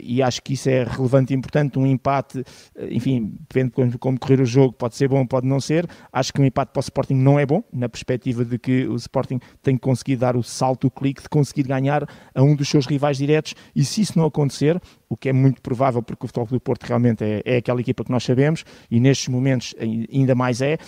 e 0.00 0.22
acho 0.22 0.42
que 0.42 0.54
isso 0.54 0.68
é 0.68 0.84
relevante 0.84 1.32
e 1.32 1.36
importante, 1.36 1.78
um 1.78 1.86
empate, 1.86 2.42
eh, 2.76 2.88
enfim, 2.90 3.34
depende 3.48 3.70
de 3.70 3.74
como, 3.74 3.98
como 3.98 4.18
correr 4.18 4.40
o 4.40 4.44
jogo, 4.44 4.72
pode 4.72 4.96
ser 4.96 5.08
bom, 5.08 5.26
pode 5.26 5.46
não 5.46 5.60
ser, 5.60 5.88
acho 6.12 6.32
que 6.32 6.40
um 6.40 6.44
empate 6.44 6.72
para 6.72 6.80
o 6.80 6.82
Sporting 6.82 7.14
não 7.14 7.38
é 7.38 7.46
bom, 7.46 7.62
na 7.72 7.88
perspectiva 7.88 8.44
de 8.44 8.58
que 8.58 8.86
o 8.86 8.96
Sporting 8.96 9.40
tem 9.62 9.74
que 9.74 9.80
conseguir 9.80 10.16
dar 10.16 10.35
o 10.36 10.42
salto, 10.42 10.86
o 10.86 10.90
clique 10.90 11.22
de 11.22 11.28
conseguir 11.28 11.64
ganhar 11.64 12.06
a 12.34 12.42
um 12.42 12.54
dos 12.54 12.68
seus 12.68 12.86
rivais 12.86 13.18
diretos 13.18 13.54
e 13.74 13.84
se 13.84 14.00
isso 14.00 14.18
não 14.18 14.26
acontecer, 14.26 14.80
o 15.08 15.16
que 15.16 15.28
é 15.28 15.32
muito 15.32 15.62
provável 15.62 16.02
porque 16.02 16.24
o 16.24 16.28
Futebol 16.28 16.46
do 16.46 16.60
Porto 16.60 16.84
realmente 16.84 17.24
é, 17.24 17.42
é, 17.44 17.56
aquela 17.58 17.80
equipa 17.80 18.04
que 18.04 18.10
nós 18.10 18.24
sabemos 18.24 18.64
e 18.90 19.00
nestes 19.00 19.28
momentos 19.28 19.74
ainda 19.80 20.34
mais 20.34 20.60
é, 20.60 20.78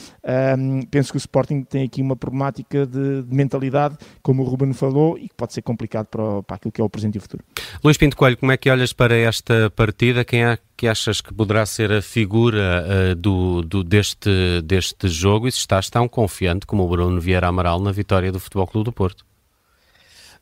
um, 0.59 0.83
penso 0.83 1.13
que 1.13 1.17
o 1.17 1.19
Sporting 1.19 1.63
tem 1.63 1.85
aqui 1.85 2.03
uma 2.03 2.17
problemática 2.17 2.87
de, 2.87 3.23
de, 3.23 3.35
mentalidade, 3.35 3.97
como 4.23 4.43
o 4.43 4.47
Ruben 4.47 4.73
falou, 4.73 5.17
e 5.19 5.29
que 5.29 5.35
pode 5.35 5.53
ser 5.53 5.63
complicado 5.63 6.07
para, 6.07 6.43
para 6.43 6.57
aquilo 6.57 6.73
que 6.73 6.81
é 6.81 6.85
o 6.85 6.91
presente 6.91 7.17
e 7.17 7.19
o 7.19 7.21
futuro. 7.21 7.45
Luís 7.83 7.97
Pinto 7.97 8.17
Coelho, 8.17 8.37
como 8.37 8.53
é 8.53 8.57
que 8.57 8.71
olhas 8.71 8.93
para 8.93 9.17
esta 9.17 9.71
partida? 9.71 10.25
Quem 10.25 10.45
é 10.45 10.59
que 10.77 10.87
achas 10.87 11.21
que 11.21 11.35
poderá 11.35 11.67
ser 11.67 11.91
a 11.93 12.01
figura 12.01 12.85
uh, 12.85 13.15
do, 13.17 13.63
do, 13.63 13.83
deste, 13.83 14.63
deste 14.63 15.09
jogo 15.09 15.49
e 15.49 15.53
se 15.53 15.59
estás 15.59 15.91
tão 15.91 16.09
confiante 16.09 16.67
como 16.67 16.85
o 16.85 16.89
Bruno 16.89 17.21
Vieira 17.21 17.49
Amaral 17.49 17.81
na 17.81 17.91
vitória 17.91 18.31
do 18.31 18.39
Futebol 18.39 18.67
Clube 18.67 18.85
do 18.85 18.93
Porto? 18.93 19.25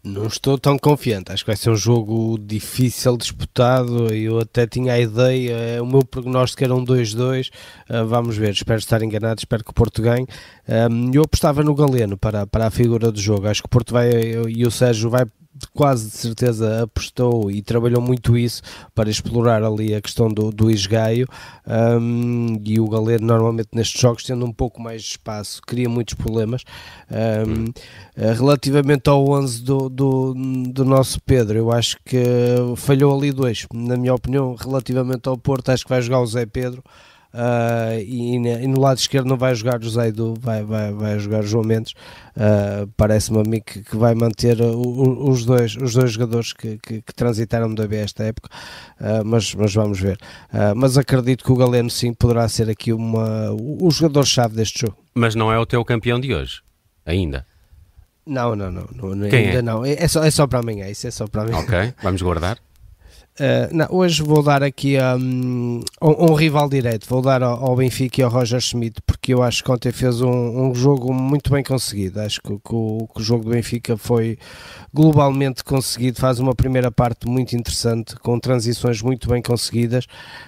Não 0.07 0.29
estou 0.29 0.57
tão 0.57 0.79
confiante. 0.79 1.33
Acho 1.33 1.43
que 1.43 1.51
vai 1.51 1.57
ser 1.57 1.69
um 1.71 1.75
jogo 1.75 2.39
difícil, 2.39 3.17
disputado. 3.17 4.15
Eu 4.15 4.39
até 4.39 4.65
tinha 4.65 4.93
a 4.93 5.01
ideia, 5.01 5.53
eh, 5.53 5.83
o 5.83 5.87
meu 5.87 6.05
prognóstico 6.05 6.63
era 6.63 6.73
um 6.73 6.85
2-2. 6.85 7.51
Uh, 7.91 8.07
vamos 8.07 8.37
ver, 8.37 8.53
espero 8.53 8.79
estar 8.79 9.03
enganado, 9.03 9.41
espero 9.41 9.65
que 9.65 9.71
o 9.71 9.75
Porto 9.75 10.01
ganhe. 10.01 10.25
Um, 10.69 11.11
eu 11.13 11.23
apostava 11.23 11.65
no 11.65 11.75
Galeno 11.75 12.17
para, 12.17 12.47
para 12.47 12.69
a 12.69 12.71
figura 12.71 13.11
do 13.11 13.21
jogo. 13.21 13.49
Acho 13.49 13.63
que 13.63 13.67
o 13.67 13.69
Porto 13.71 13.93
vai 13.93 14.09
e 14.49 14.65
o 14.65 14.71
Sérgio 14.71 15.11
vai 15.11 15.27
quase 15.73 16.11
de 16.11 16.17
certeza 16.17 16.83
apostou 16.83 17.51
e 17.51 17.63
trabalhou 17.63 18.01
muito 18.01 18.37
isso 18.37 18.63
para 18.95 19.11
explorar 19.11 19.63
ali 19.63 19.95
a 19.95 20.01
questão 20.01 20.29
do, 20.29 20.51
do 20.51 20.71
esgaio. 20.71 21.27
Um, 21.67 22.61
e 22.65 22.79
o 22.79 22.89
Galeno 22.89 23.27
normalmente 23.27 23.69
nestes 23.73 24.01
jogos 24.01 24.23
tendo 24.23 24.45
um 24.45 24.53
pouco 24.53 24.81
mais 24.81 25.03
de 25.03 25.09
espaço 25.11 25.61
cria 25.67 25.89
muitos 25.89 26.15
problemas. 26.15 26.63
Um, 27.11 27.73
eh, 28.17 28.33
relativamente 28.33 29.09
ao 29.09 29.29
11 29.29 29.63
do, 29.63 29.89
do, 29.89 30.35
do, 30.69 30.85
nosso 30.85 31.21
Pedro 31.21 31.59
eu 31.59 31.73
acho 31.73 31.97
que 32.05 32.25
falhou 32.77 33.17
ali 33.17 33.33
dois. 33.33 33.67
Na 33.73 33.97
minha 33.97 34.15
opinião 34.15 34.55
relativamente 34.55 35.29
ao 35.29 35.37
Porto 35.37 35.71
acho 35.71 35.85
que 35.85 35.91
vai 35.91 36.03
jogar 36.03 36.21
o 36.21 36.27
Zé 36.27 36.47
Pedro 36.47 36.83
Uh, 37.37 38.01
e, 38.01 38.35
e, 38.37 38.67
no 38.67 38.81
lado 38.81 38.97
esquerdo 38.97 39.27
não 39.27 39.37
vai 39.37 39.55
jogar 39.55 39.79
José 39.83 40.09
Edu, 40.09 40.33
vai, 40.41 40.65
vai, 40.65 40.91
vai 40.91 41.19
jogar 41.19 41.43
João 41.43 41.63
Mendes. 41.63 41.93
Uh, 42.35 42.91
Parece-me 42.97 43.41
a 43.41 43.43
mim 43.43 43.61
que, 43.61 43.83
que 43.83 43.95
vai 43.95 44.15
manter 44.15 44.59
o, 44.63 45.29
os, 45.29 45.45
dois, 45.45 45.77
os 45.77 45.93
dois 45.93 46.13
jogadores 46.13 46.55
que, 46.55 46.79
que, 46.79 47.03
que 47.03 47.15
transitaram 47.15 47.75
da 47.75 47.87
B 47.87 47.97
esta 47.97 48.25
época, 48.25 48.49
uh, 48.99 49.23
mas, 49.23 49.55
mas 49.55 49.75
vamos 49.75 50.01
ver. 50.01 50.19
mas 50.75 50.97
acredito 50.97 51.45
que 51.45 51.53
o 51.53 51.57
Galeno 51.57 51.91
sim 51.91 52.15
poderá 52.15 52.49
ser 52.49 52.71
aqui 52.71 52.91
uma, 52.91 53.51
o, 53.53 53.87
o 53.87 53.91
jogador-chave 53.91 54.57
deste 54.57 54.81
jogo. 54.81 54.97
Mas 55.15 55.35
não 55.35 55.53
é 55.53 55.59
o 55.59 55.67
teu 55.67 55.85
campeão 55.85 56.19
de 56.19 56.35
hoje, 56.35 56.63
ainda. 57.05 57.47
Não, 58.27 58.57
não, 58.57 58.73
não, 58.73 58.87
não 58.95 59.13
ainda 59.27 59.37
é? 59.37 59.63
não. 59.63 59.85
É, 59.85 59.93
é, 59.93 60.09
só, 60.09 60.25
é 60.25 60.31
só 60.31 60.47
para 60.47 60.61
amanhã, 60.61 60.89
isso 60.89 61.07
é 61.07 61.11
só 61.11 61.27
para 61.27 61.43
amanhã. 61.43 61.59
Ok, 61.59 61.95
vamos 62.03 62.23
guardar. 62.23 62.59
Uh, 63.39 63.69
não, 63.71 63.87
hoje 63.91 64.23
vou 64.23 64.43
dar 64.43 64.63
aqui 64.63 64.97
um, 65.21 65.83
um, 66.01 66.31
um, 66.31 66.35
rival 66.35 66.71
direto, 66.71 67.07
vou 67.07 67.21
dar 67.21 67.43
ao, 67.43 67.67
ao, 67.67 67.77
Benfica 67.77 68.23
e 68.23 68.25
ao 68.25 68.31
Roger 68.31 68.59
Schmidt, 68.63 69.03
porque 69.07 69.35
eu 69.35 69.43
acho 69.43 69.63
que 69.63 69.71
ontem 69.71 69.93
fez 69.93 70.23
um, 70.23 70.71
um 70.71 70.75
jogo 70.75 71.13
muito 71.13 71.51
bem 71.51 71.63
conseguido. 71.63 72.19
Acho 72.21 72.41
que, 72.41 72.49
que, 72.49 72.75
o, 72.75 73.07
que, 73.15 73.21
o, 73.21 73.23
jogo 73.23 73.45
do 73.45 73.51
Benfica 73.51 73.95
foi 73.99 74.39
globalmente 74.93 75.63
conseguido. 75.63 76.19
Faz 76.19 76.39
uma 76.39 76.55
primeira 76.55 76.91
parte 76.91 77.29
muito 77.29 77.55
interessante, 77.55 78.17
com 78.17 78.41
transições 78.41 79.03
muito 79.03 79.29
bem 79.29 79.43
conseguidas. 79.43 80.07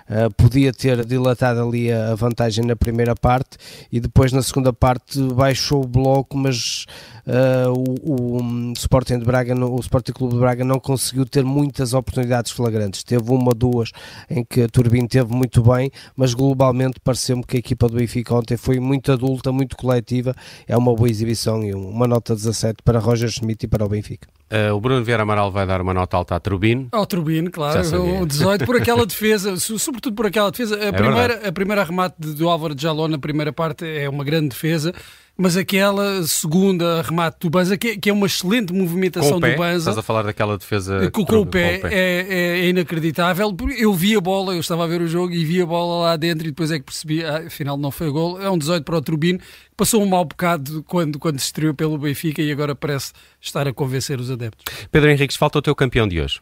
Uh, 0.08 0.32
podia 0.34 0.72
ter 0.72 1.04
dilatado 1.04 1.60
ali 1.60 1.92
a, 1.92 2.12
a, 2.12 2.14
vantagem 2.14 2.64
na 2.64 2.74
primeira 2.74 3.14
parte 3.14 3.58
e 3.92 4.00
depois 4.00 4.32
na 4.32 4.42
segunda 4.42 4.72
parte 4.72 5.20
baixou 5.34 5.84
o 5.84 5.86
bloco, 5.86 6.38
mas 6.38 6.86
uh, 7.26 7.70
o, 8.02 8.38
o, 8.38 8.72
Sporting 8.72 9.18
de 9.18 9.26
Braga, 9.26 9.54
o 9.54 9.78
Sporting 9.80 10.12
Clube 10.12 10.32
de 10.32 10.40
Braga 10.40 10.64
não 10.64 10.80
conseguiu 10.80 11.26
ter 11.26 11.44
muitas 11.44 11.92
oportunidades 11.92 12.50
flagrantes. 12.50 12.77
Teve 13.04 13.30
uma, 13.30 13.52
duas 13.52 13.90
em 14.28 14.44
que 14.44 14.62
a 14.62 14.68
Turbine 14.68 15.08
teve 15.08 15.34
muito 15.34 15.62
bem, 15.62 15.90
mas 16.16 16.34
globalmente 16.34 17.00
pareceu-me 17.02 17.44
que 17.44 17.56
a 17.56 17.58
equipa 17.60 17.88
do 17.88 17.96
Benfica 17.96 18.34
ontem 18.34 18.56
foi 18.56 18.78
muito 18.78 19.12
adulta, 19.12 19.52
muito 19.52 19.76
coletiva. 19.76 20.34
É 20.66 20.76
uma 20.76 20.94
boa 20.94 21.08
exibição 21.08 21.62
e 21.64 21.74
uma 21.74 22.06
nota 22.06 22.34
17 22.34 22.82
para 22.84 22.98
Roger 22.98 23.28
Schmidt 23.28 23.66
e 23.66 23.68
para 23.68 23.84
o 23.84 23.88
Benfica. 23.88 24.28
Uh, 24.50 24.74
o 24.74 24.80
Bruno 24.80 25.04
Vieira 25.04 25.24
Amaral 25.24 25.52
vai 25.52 25.66
dar 25.66 25.80
uma 25.82 25.92
nota 25.92 26.16
alta 26.16 26.36
à 26.36 26.40
Turbine. 26.40 26.88
Ao 26.90 27.04
Turbine, 27.04 27.50
claro. 27.50 27.80
O 28.22 28.26
18 28.26 28.64
por 28.64 28.76
aquela 28.76 29.04
defesa, 29.06 29.54
sobretudo 29.58 30.14
por 30.14 30.24
aquela 30.24 30.50
defesa. 30.50 30.76
A, 30.76 30.84
é 30.84 30.92
primeira, 30.92 31.48
a 31.48 31.52
primeira 31.52 31.84
remate 31.84 32.16
do 32.18 32.48
Álvaro 32.48 32.74
de 32.74 32.82
Jaló 32.82 33.08
na 33.08 33.18
primeira 33.18 33.52
parte 33.52 33.84
é 33.84 34.08
uma 34.08 34.24
grande 34.24 34.48
defesa. 34.48 34.94
Mas 35.40 35.56
aquela 35.56 36.24
segunda 36.24 37.00
remate 37.00 37.36
do 37.42 37.48
Banza, 37.48 37.78
que, 37.78 37.96
que 37.96 38.10
é 38.10 38.12
uma 38.12 38.26
excelente 38.26 38.72
movimentação 38.72 39.38
do 39.38 39.56
Banza. 39.56 39.90
Estás 39.90 39.98
a 39.98 40.02
falar 40.02 40.24
daquela 40.24 40.58
defesa 40.58 41.12
com, 41.12 41.24
com 41.24 41.36
o 41.36 41.46
pé, 41.46 41.78
com 41.78 41.86
o 41.86 41.90
pé. 41.90 41.96
É, 41.96 42.26
é, 42.28 42.58
é, 42.58 42.68
inacreditável. 42.68 43.56
Eu 43.78 43.94
vi 43.94 44.16
a 44.16 44.20
bola, 44.20 44.54
eu 44.54 44.58
estava 44.58 44.82
a 44.82 44.86
ver 44.88 45.00
o 45.00 45.06
jogo 45.06 45.32
e 45.32 45.44
vi 45.44 45.62
a 45.62 45.66
bola 45.66 46.06
lá 46.06 46.16
dentro 46.16 46.44
e 46.44 46.50
depois 46.50 46.72
é 46.72 46.80
que 46.80 46.86
percebi, 46.86 47.24
ah, 47.24 47.44
afinal 47.46 47.76
não 47.76 47.92
foi 47.92 48.10
gol. 48.10 48.42
É 48.42 48.50
um 48.50 48.58
18 48.58 48.82
para 48.82 48.96
o 48.96 49.00
Turbino. 49.00 49.38
Passou 49.76 50.02
um 50.02 50.06
mau 50.06 50.24
bocado 50.24 50.82
quando, 50.82 51.20
quando 51.20 51.38
se 51.38 51.46
estreou 51.46 51.72
pelo 51.72 51.96
Benfica 51.96 52.42
e 52.42 52.50
agora 52.50 52.74
parece 52.74 53.12
estar 53.40 53.68
a 53.68 53.72
convencer 53.72 54.18
os 54.18 54.32
adeptos. 54.32 54.64
Pedro 54.90 55.08
Henriques, 55.08 55.36
falta 55.36 55.60
o 55.60 55.62
teu 55.62 55.74
campeão 55.76 56.08
de 56.08 56.20
hoje. 56.20 56.40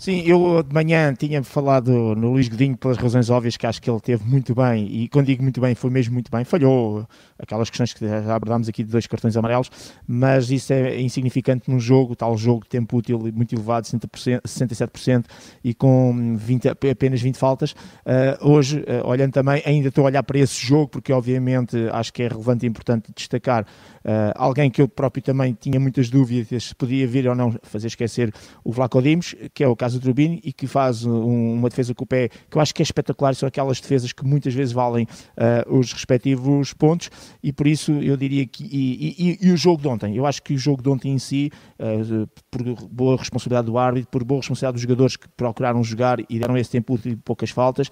Sim, 0.00 0.22
eu 0.22 0.62
de 0.62 0.72
manhã 0.72 1.12
tinha 1.12 1.42
falado 1.42 1.90
no 2.16 2.30
Luís 2.32 2.48
Godinho 2.48 2.74
pelas 2.74 2.96
razões 2.96 3.28
óbvias 3.28 3.58
que 3.58 3.66
acho 3.66 3.82
que 3.82 3.90
ele 3.90 4.00
teve 4.00 4.24
muito 4.24 4.54
bem, 4.54 4.86
e 4.86 5.08
quando 5.08 5.26
digo 5.26 5.42
muito 5.42 5.60
bem, 5.60 5.74
foi 5.74 5.90
mesmo 5.90 6.14
muito 6.14 6.30
bem. 6.30 6.42
Falhou 6.42 7.06
aquelas 7.38 7.68
questões 7.68 7.92
que 7.92 8.08
já 8.08 8.34
abordámos 8.34 8.66
aqui 8.66 8.82
de 8.82 8.90
dois 8.90 9.06
cartões 9.06 9.36
amarelos, 9.36 9.70
mas 10.08 10.50
isso 10.50 10.72
é 10.72 10.98
insignificante 10.98 11.70
num 11.70 11.78
jogo, 11.78 12.16
tal 12.16 12.34
jogo 12.38 12.62
de 12.62 12.70
tempo 12.70 12.96
útil 12.96 13.18
muito 13.34 13.54
elevado, 13.54 13.84
60%, 13.84 14.40
67%, 14.40 15.26
e 15.62 15.74
com 15.74 16.34
20, 16.34 16.68
apenas 16.68 17.20
20 17.20 17.36
faltas. 17.36 17.72
Uh, 17.72 18.48
hoje, 18.48 18.78
uh, 18.80 19.06
olhando 19.06 19.32
também, 19.32 19.62
ainda 19.66 19.88
estou 19.88 20.04
a 20.04 20.06
olhar 20.06 20.22
para 20.22 20.38
esse 20.38 20.64
jogo, 20.64 20.88
porque 20.88 21.12
obviamente 21.12 21.76
acho 21.92 22.10
que 22.10 22.22
é 22.22 22.28
relevante 22.28 22.64
e 22.64 22.68
importante 22.68 23.12
destacar 23.14 23.66
uh, 24.04 24.32
alguém 24.34 24.70
que 24.70 24.80
eu 24.80 24.88
próprio 24.88 25.22
também 25.22 25.56
tinha 25.58 25.78
muitas 25.78 26.08
dúvidas 26.08 26.64
se 26.64 26.74
podia 26.74 27.06
vir 27.06 27.28
ou 27.28 27.34
não 27.34 27.54
fazer 27.62 27.86
esquecer 27.88 28.32
o 28.64 28.72
Vlaco 28.72 29.00
Dimos, 29.00 29.34
que 29.54 29.64
é 29.64 29.68
o 29.68 29.76
caso 29.76 29.98
do 29.98 30.02
Turbini 30.02 30.40
e 30.44 30.52
que 30.52 30.66
faz 30.66 31.04
um, 31.04 31.54
uma 31.54 31.68
defesa 31.68 31.94
com 31.94 32.04
o 32.04 32.06
pé 32.06 32.28
que 32.28 32.56
eu 32.56 32.60
acho 32.60 32.74
que 32.74 32.82
é 32.82 32.84
espetacular, 32.84 33.34
são 33.34 33.46
aquelas 33.46 33.80
defesas 33.80 34.12
que 34.12 34.24
muitas 34.24 34.54
vezes 34.54 34.72
valem 34.72 35.04
uh, 35.04 35.78
os 35.78 35.92
respectivos 35.92 36.72
pontos 36.72 37.10
e 37.42 37.52
por 37.52 37.66
isso 37.66 37.92
eu 37.92 38.16
diria 38.16 38.46
que 38.46 38.64
e, 38.64 39.38
e, 39.40 39.48
e, 39.48 39.52
o 39.52 39.56
jogo 39.56 39.80
de 39.80 39.88
ontem, 39.88 40.16
eu 40.16 40.26
acho 40.26 40.42
que 40.42 40.54
o 40.54 40.58
jogo 40.58 40.82
de 40.82 40.88
ontem 40.88 41.12
em 41.12 41.18
si, 41.18 41.50
uh, 41.78 42.28
por 42.50 42.62
boa 42.88 43.16
responsabilidade 43.16 43.66
do 43.66 43.78
árbitro, 43.78 44.10
por 44.10 44.24
boa 44.24 44.40
responsabilidade 44.40 44.74
dos 44.74 44.82
jogadores 44.82 45.16
que 45.16 45.28
procuraram 45.28 45.82
jogar 45.82 46.18
e 46.28 46.38
deram 46.38 46.56
esse 46.56 46.70
tempo 46.70 46.98
de 46.98 47.16
poucas 47.16 47.50
faltas 47.50 47.88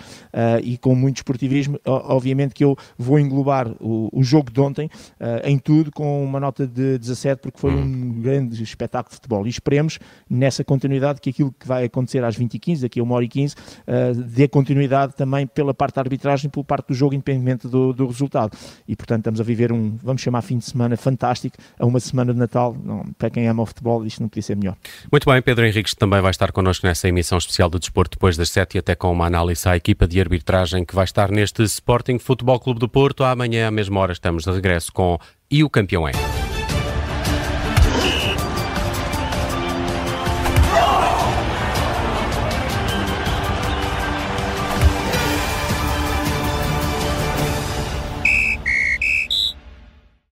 e 0.63 0.77
com 0.79 0.95
muito 0.95 1.17
esportivismo, 1.17 1.79
obviamente 1.85 2.55
que 2.55 2.65
eu 2.65 2.77
vou 2.97 3.19
englobar 3.19 3.69
o, 3.81 4.09
o 4.13 4.23
jogo 4.23 4.51
de 4.51 4.61
ontem 4.61 4.91
em 5.45 5.59
tudo 5.59 5.91
com 5.99 6.23
uma 6.23 6.39
nota 6.39 6.65
de 6.65 6.97
17 6.97 7.43
porque 7.43 7.59
foi 7.59 7.73
hum. 7.73 7.83
um 7.83 8.23
grande 8.23 8.63
espetáculo 8.63 9.11
de 9.11 9.17
futebol 9.17 9.45
e 9.45 9.51
esperemos 9.51 9.99
nessa 10.31 10.63
continuidade 10.63 11.21
que 11.21 11.31
aquilo 11.31 11.53
que 11.59 11.67
vai 11.67 11.87
acontecer 11.87 12.23
às 12.23 12.39
20h15, 12.39 12.83
daqui 12.83 13.01
a 13.01 13.03
uma 13.03 13.17
hora 13.17 13.25
e 13.25 13.29
15, 13.29 13.57
uh, 13.57 14.15
dê 14.15 14.47
continuidade 14.47 15.17
também 15.17 15.45
pela 15.45 15.75
parte 15.75 15.97
da 15.97 16.03
arbitragem, 16.03 16.49
pela 16.49 16.63
parte 16.63 16.87
do 16.87 16.95
jogo, 16.95 17.17
independentemente 17.17 17.67
do, 17.67 17.93
do, 17.93 18.07
resultado. 18.07 18.57
E 18.87 18.95
portanto 18.95 19.23
estamos 19.23 19.41
a 19.41 19.43
viver 19.43 19.73
um, 19.73 19.97
vamos 20.01 20.23
chamar 20.23 20.43
fim 20.43 20.59
de 20.59 20.67
semana 20.67 20.97
fantástico, 20.97 21.57
a 21.77 21.85
uma 21.85 21.99
semana 21.99 22.33
de 22.33 22.39
Natal. 22.39 22.77
Não, 22.85 23.05
para 23.19 23.29
quem 23.31 23.49
ama 23.49 23.65
o 23.65 23.67
futebol, 23.67 24.07
isto 24.07 24.21
não 24.21 24.29
podia 24.29 24.43
ser 24.43 24.57
melhor. 24.57 24.77
Muito 25.11 25.29
bem, 25.29 25.43
Pedro 25.43 25.67
Henriques 25.67 25.97
também 25.97 26.21
vai 26.21 26.31
estar 26.31 26.53
connosco 26.53 26.87
nessa 26.87 27.09
emissão 27.09 27.39
especial 27.39 27.69
do 27.69 27.81
Desporto 27.81 28.17
depois 28.17 28.37
das 28.37 28.51
7 28.51 28.77
e 28.77 28.79
até 28.79 28.95
com 28.95 29.11
uma 29.11 29.27
análise 29.27 29.69
à 29.69 29.77
equipa 29.77 30.07
de 30.07 30.21
arbitragem 30.21 30.85
que 30.85 30.95
vai 30.95 31.05
estar 31.05 31.29
neste 31.33 31.65
Sporting 31.65 32.21
Futebol 32.21 32.61
Clube 32.61 32.79
do 32.79 32.89
Porto. 32.89 33.25
Amanhã, 33.25 33.67
à 33.67 33.71
mesma 33.73 33.99
hora, 33.99 34.13
estamos 34.13 34.45
de 34.45 34.51
regresso 34.53 34.93
com 34.93 35.19
E 35.51 35.65
o 35.65 35.71
Campeão 35.71 36.07
é. 36.07 36.13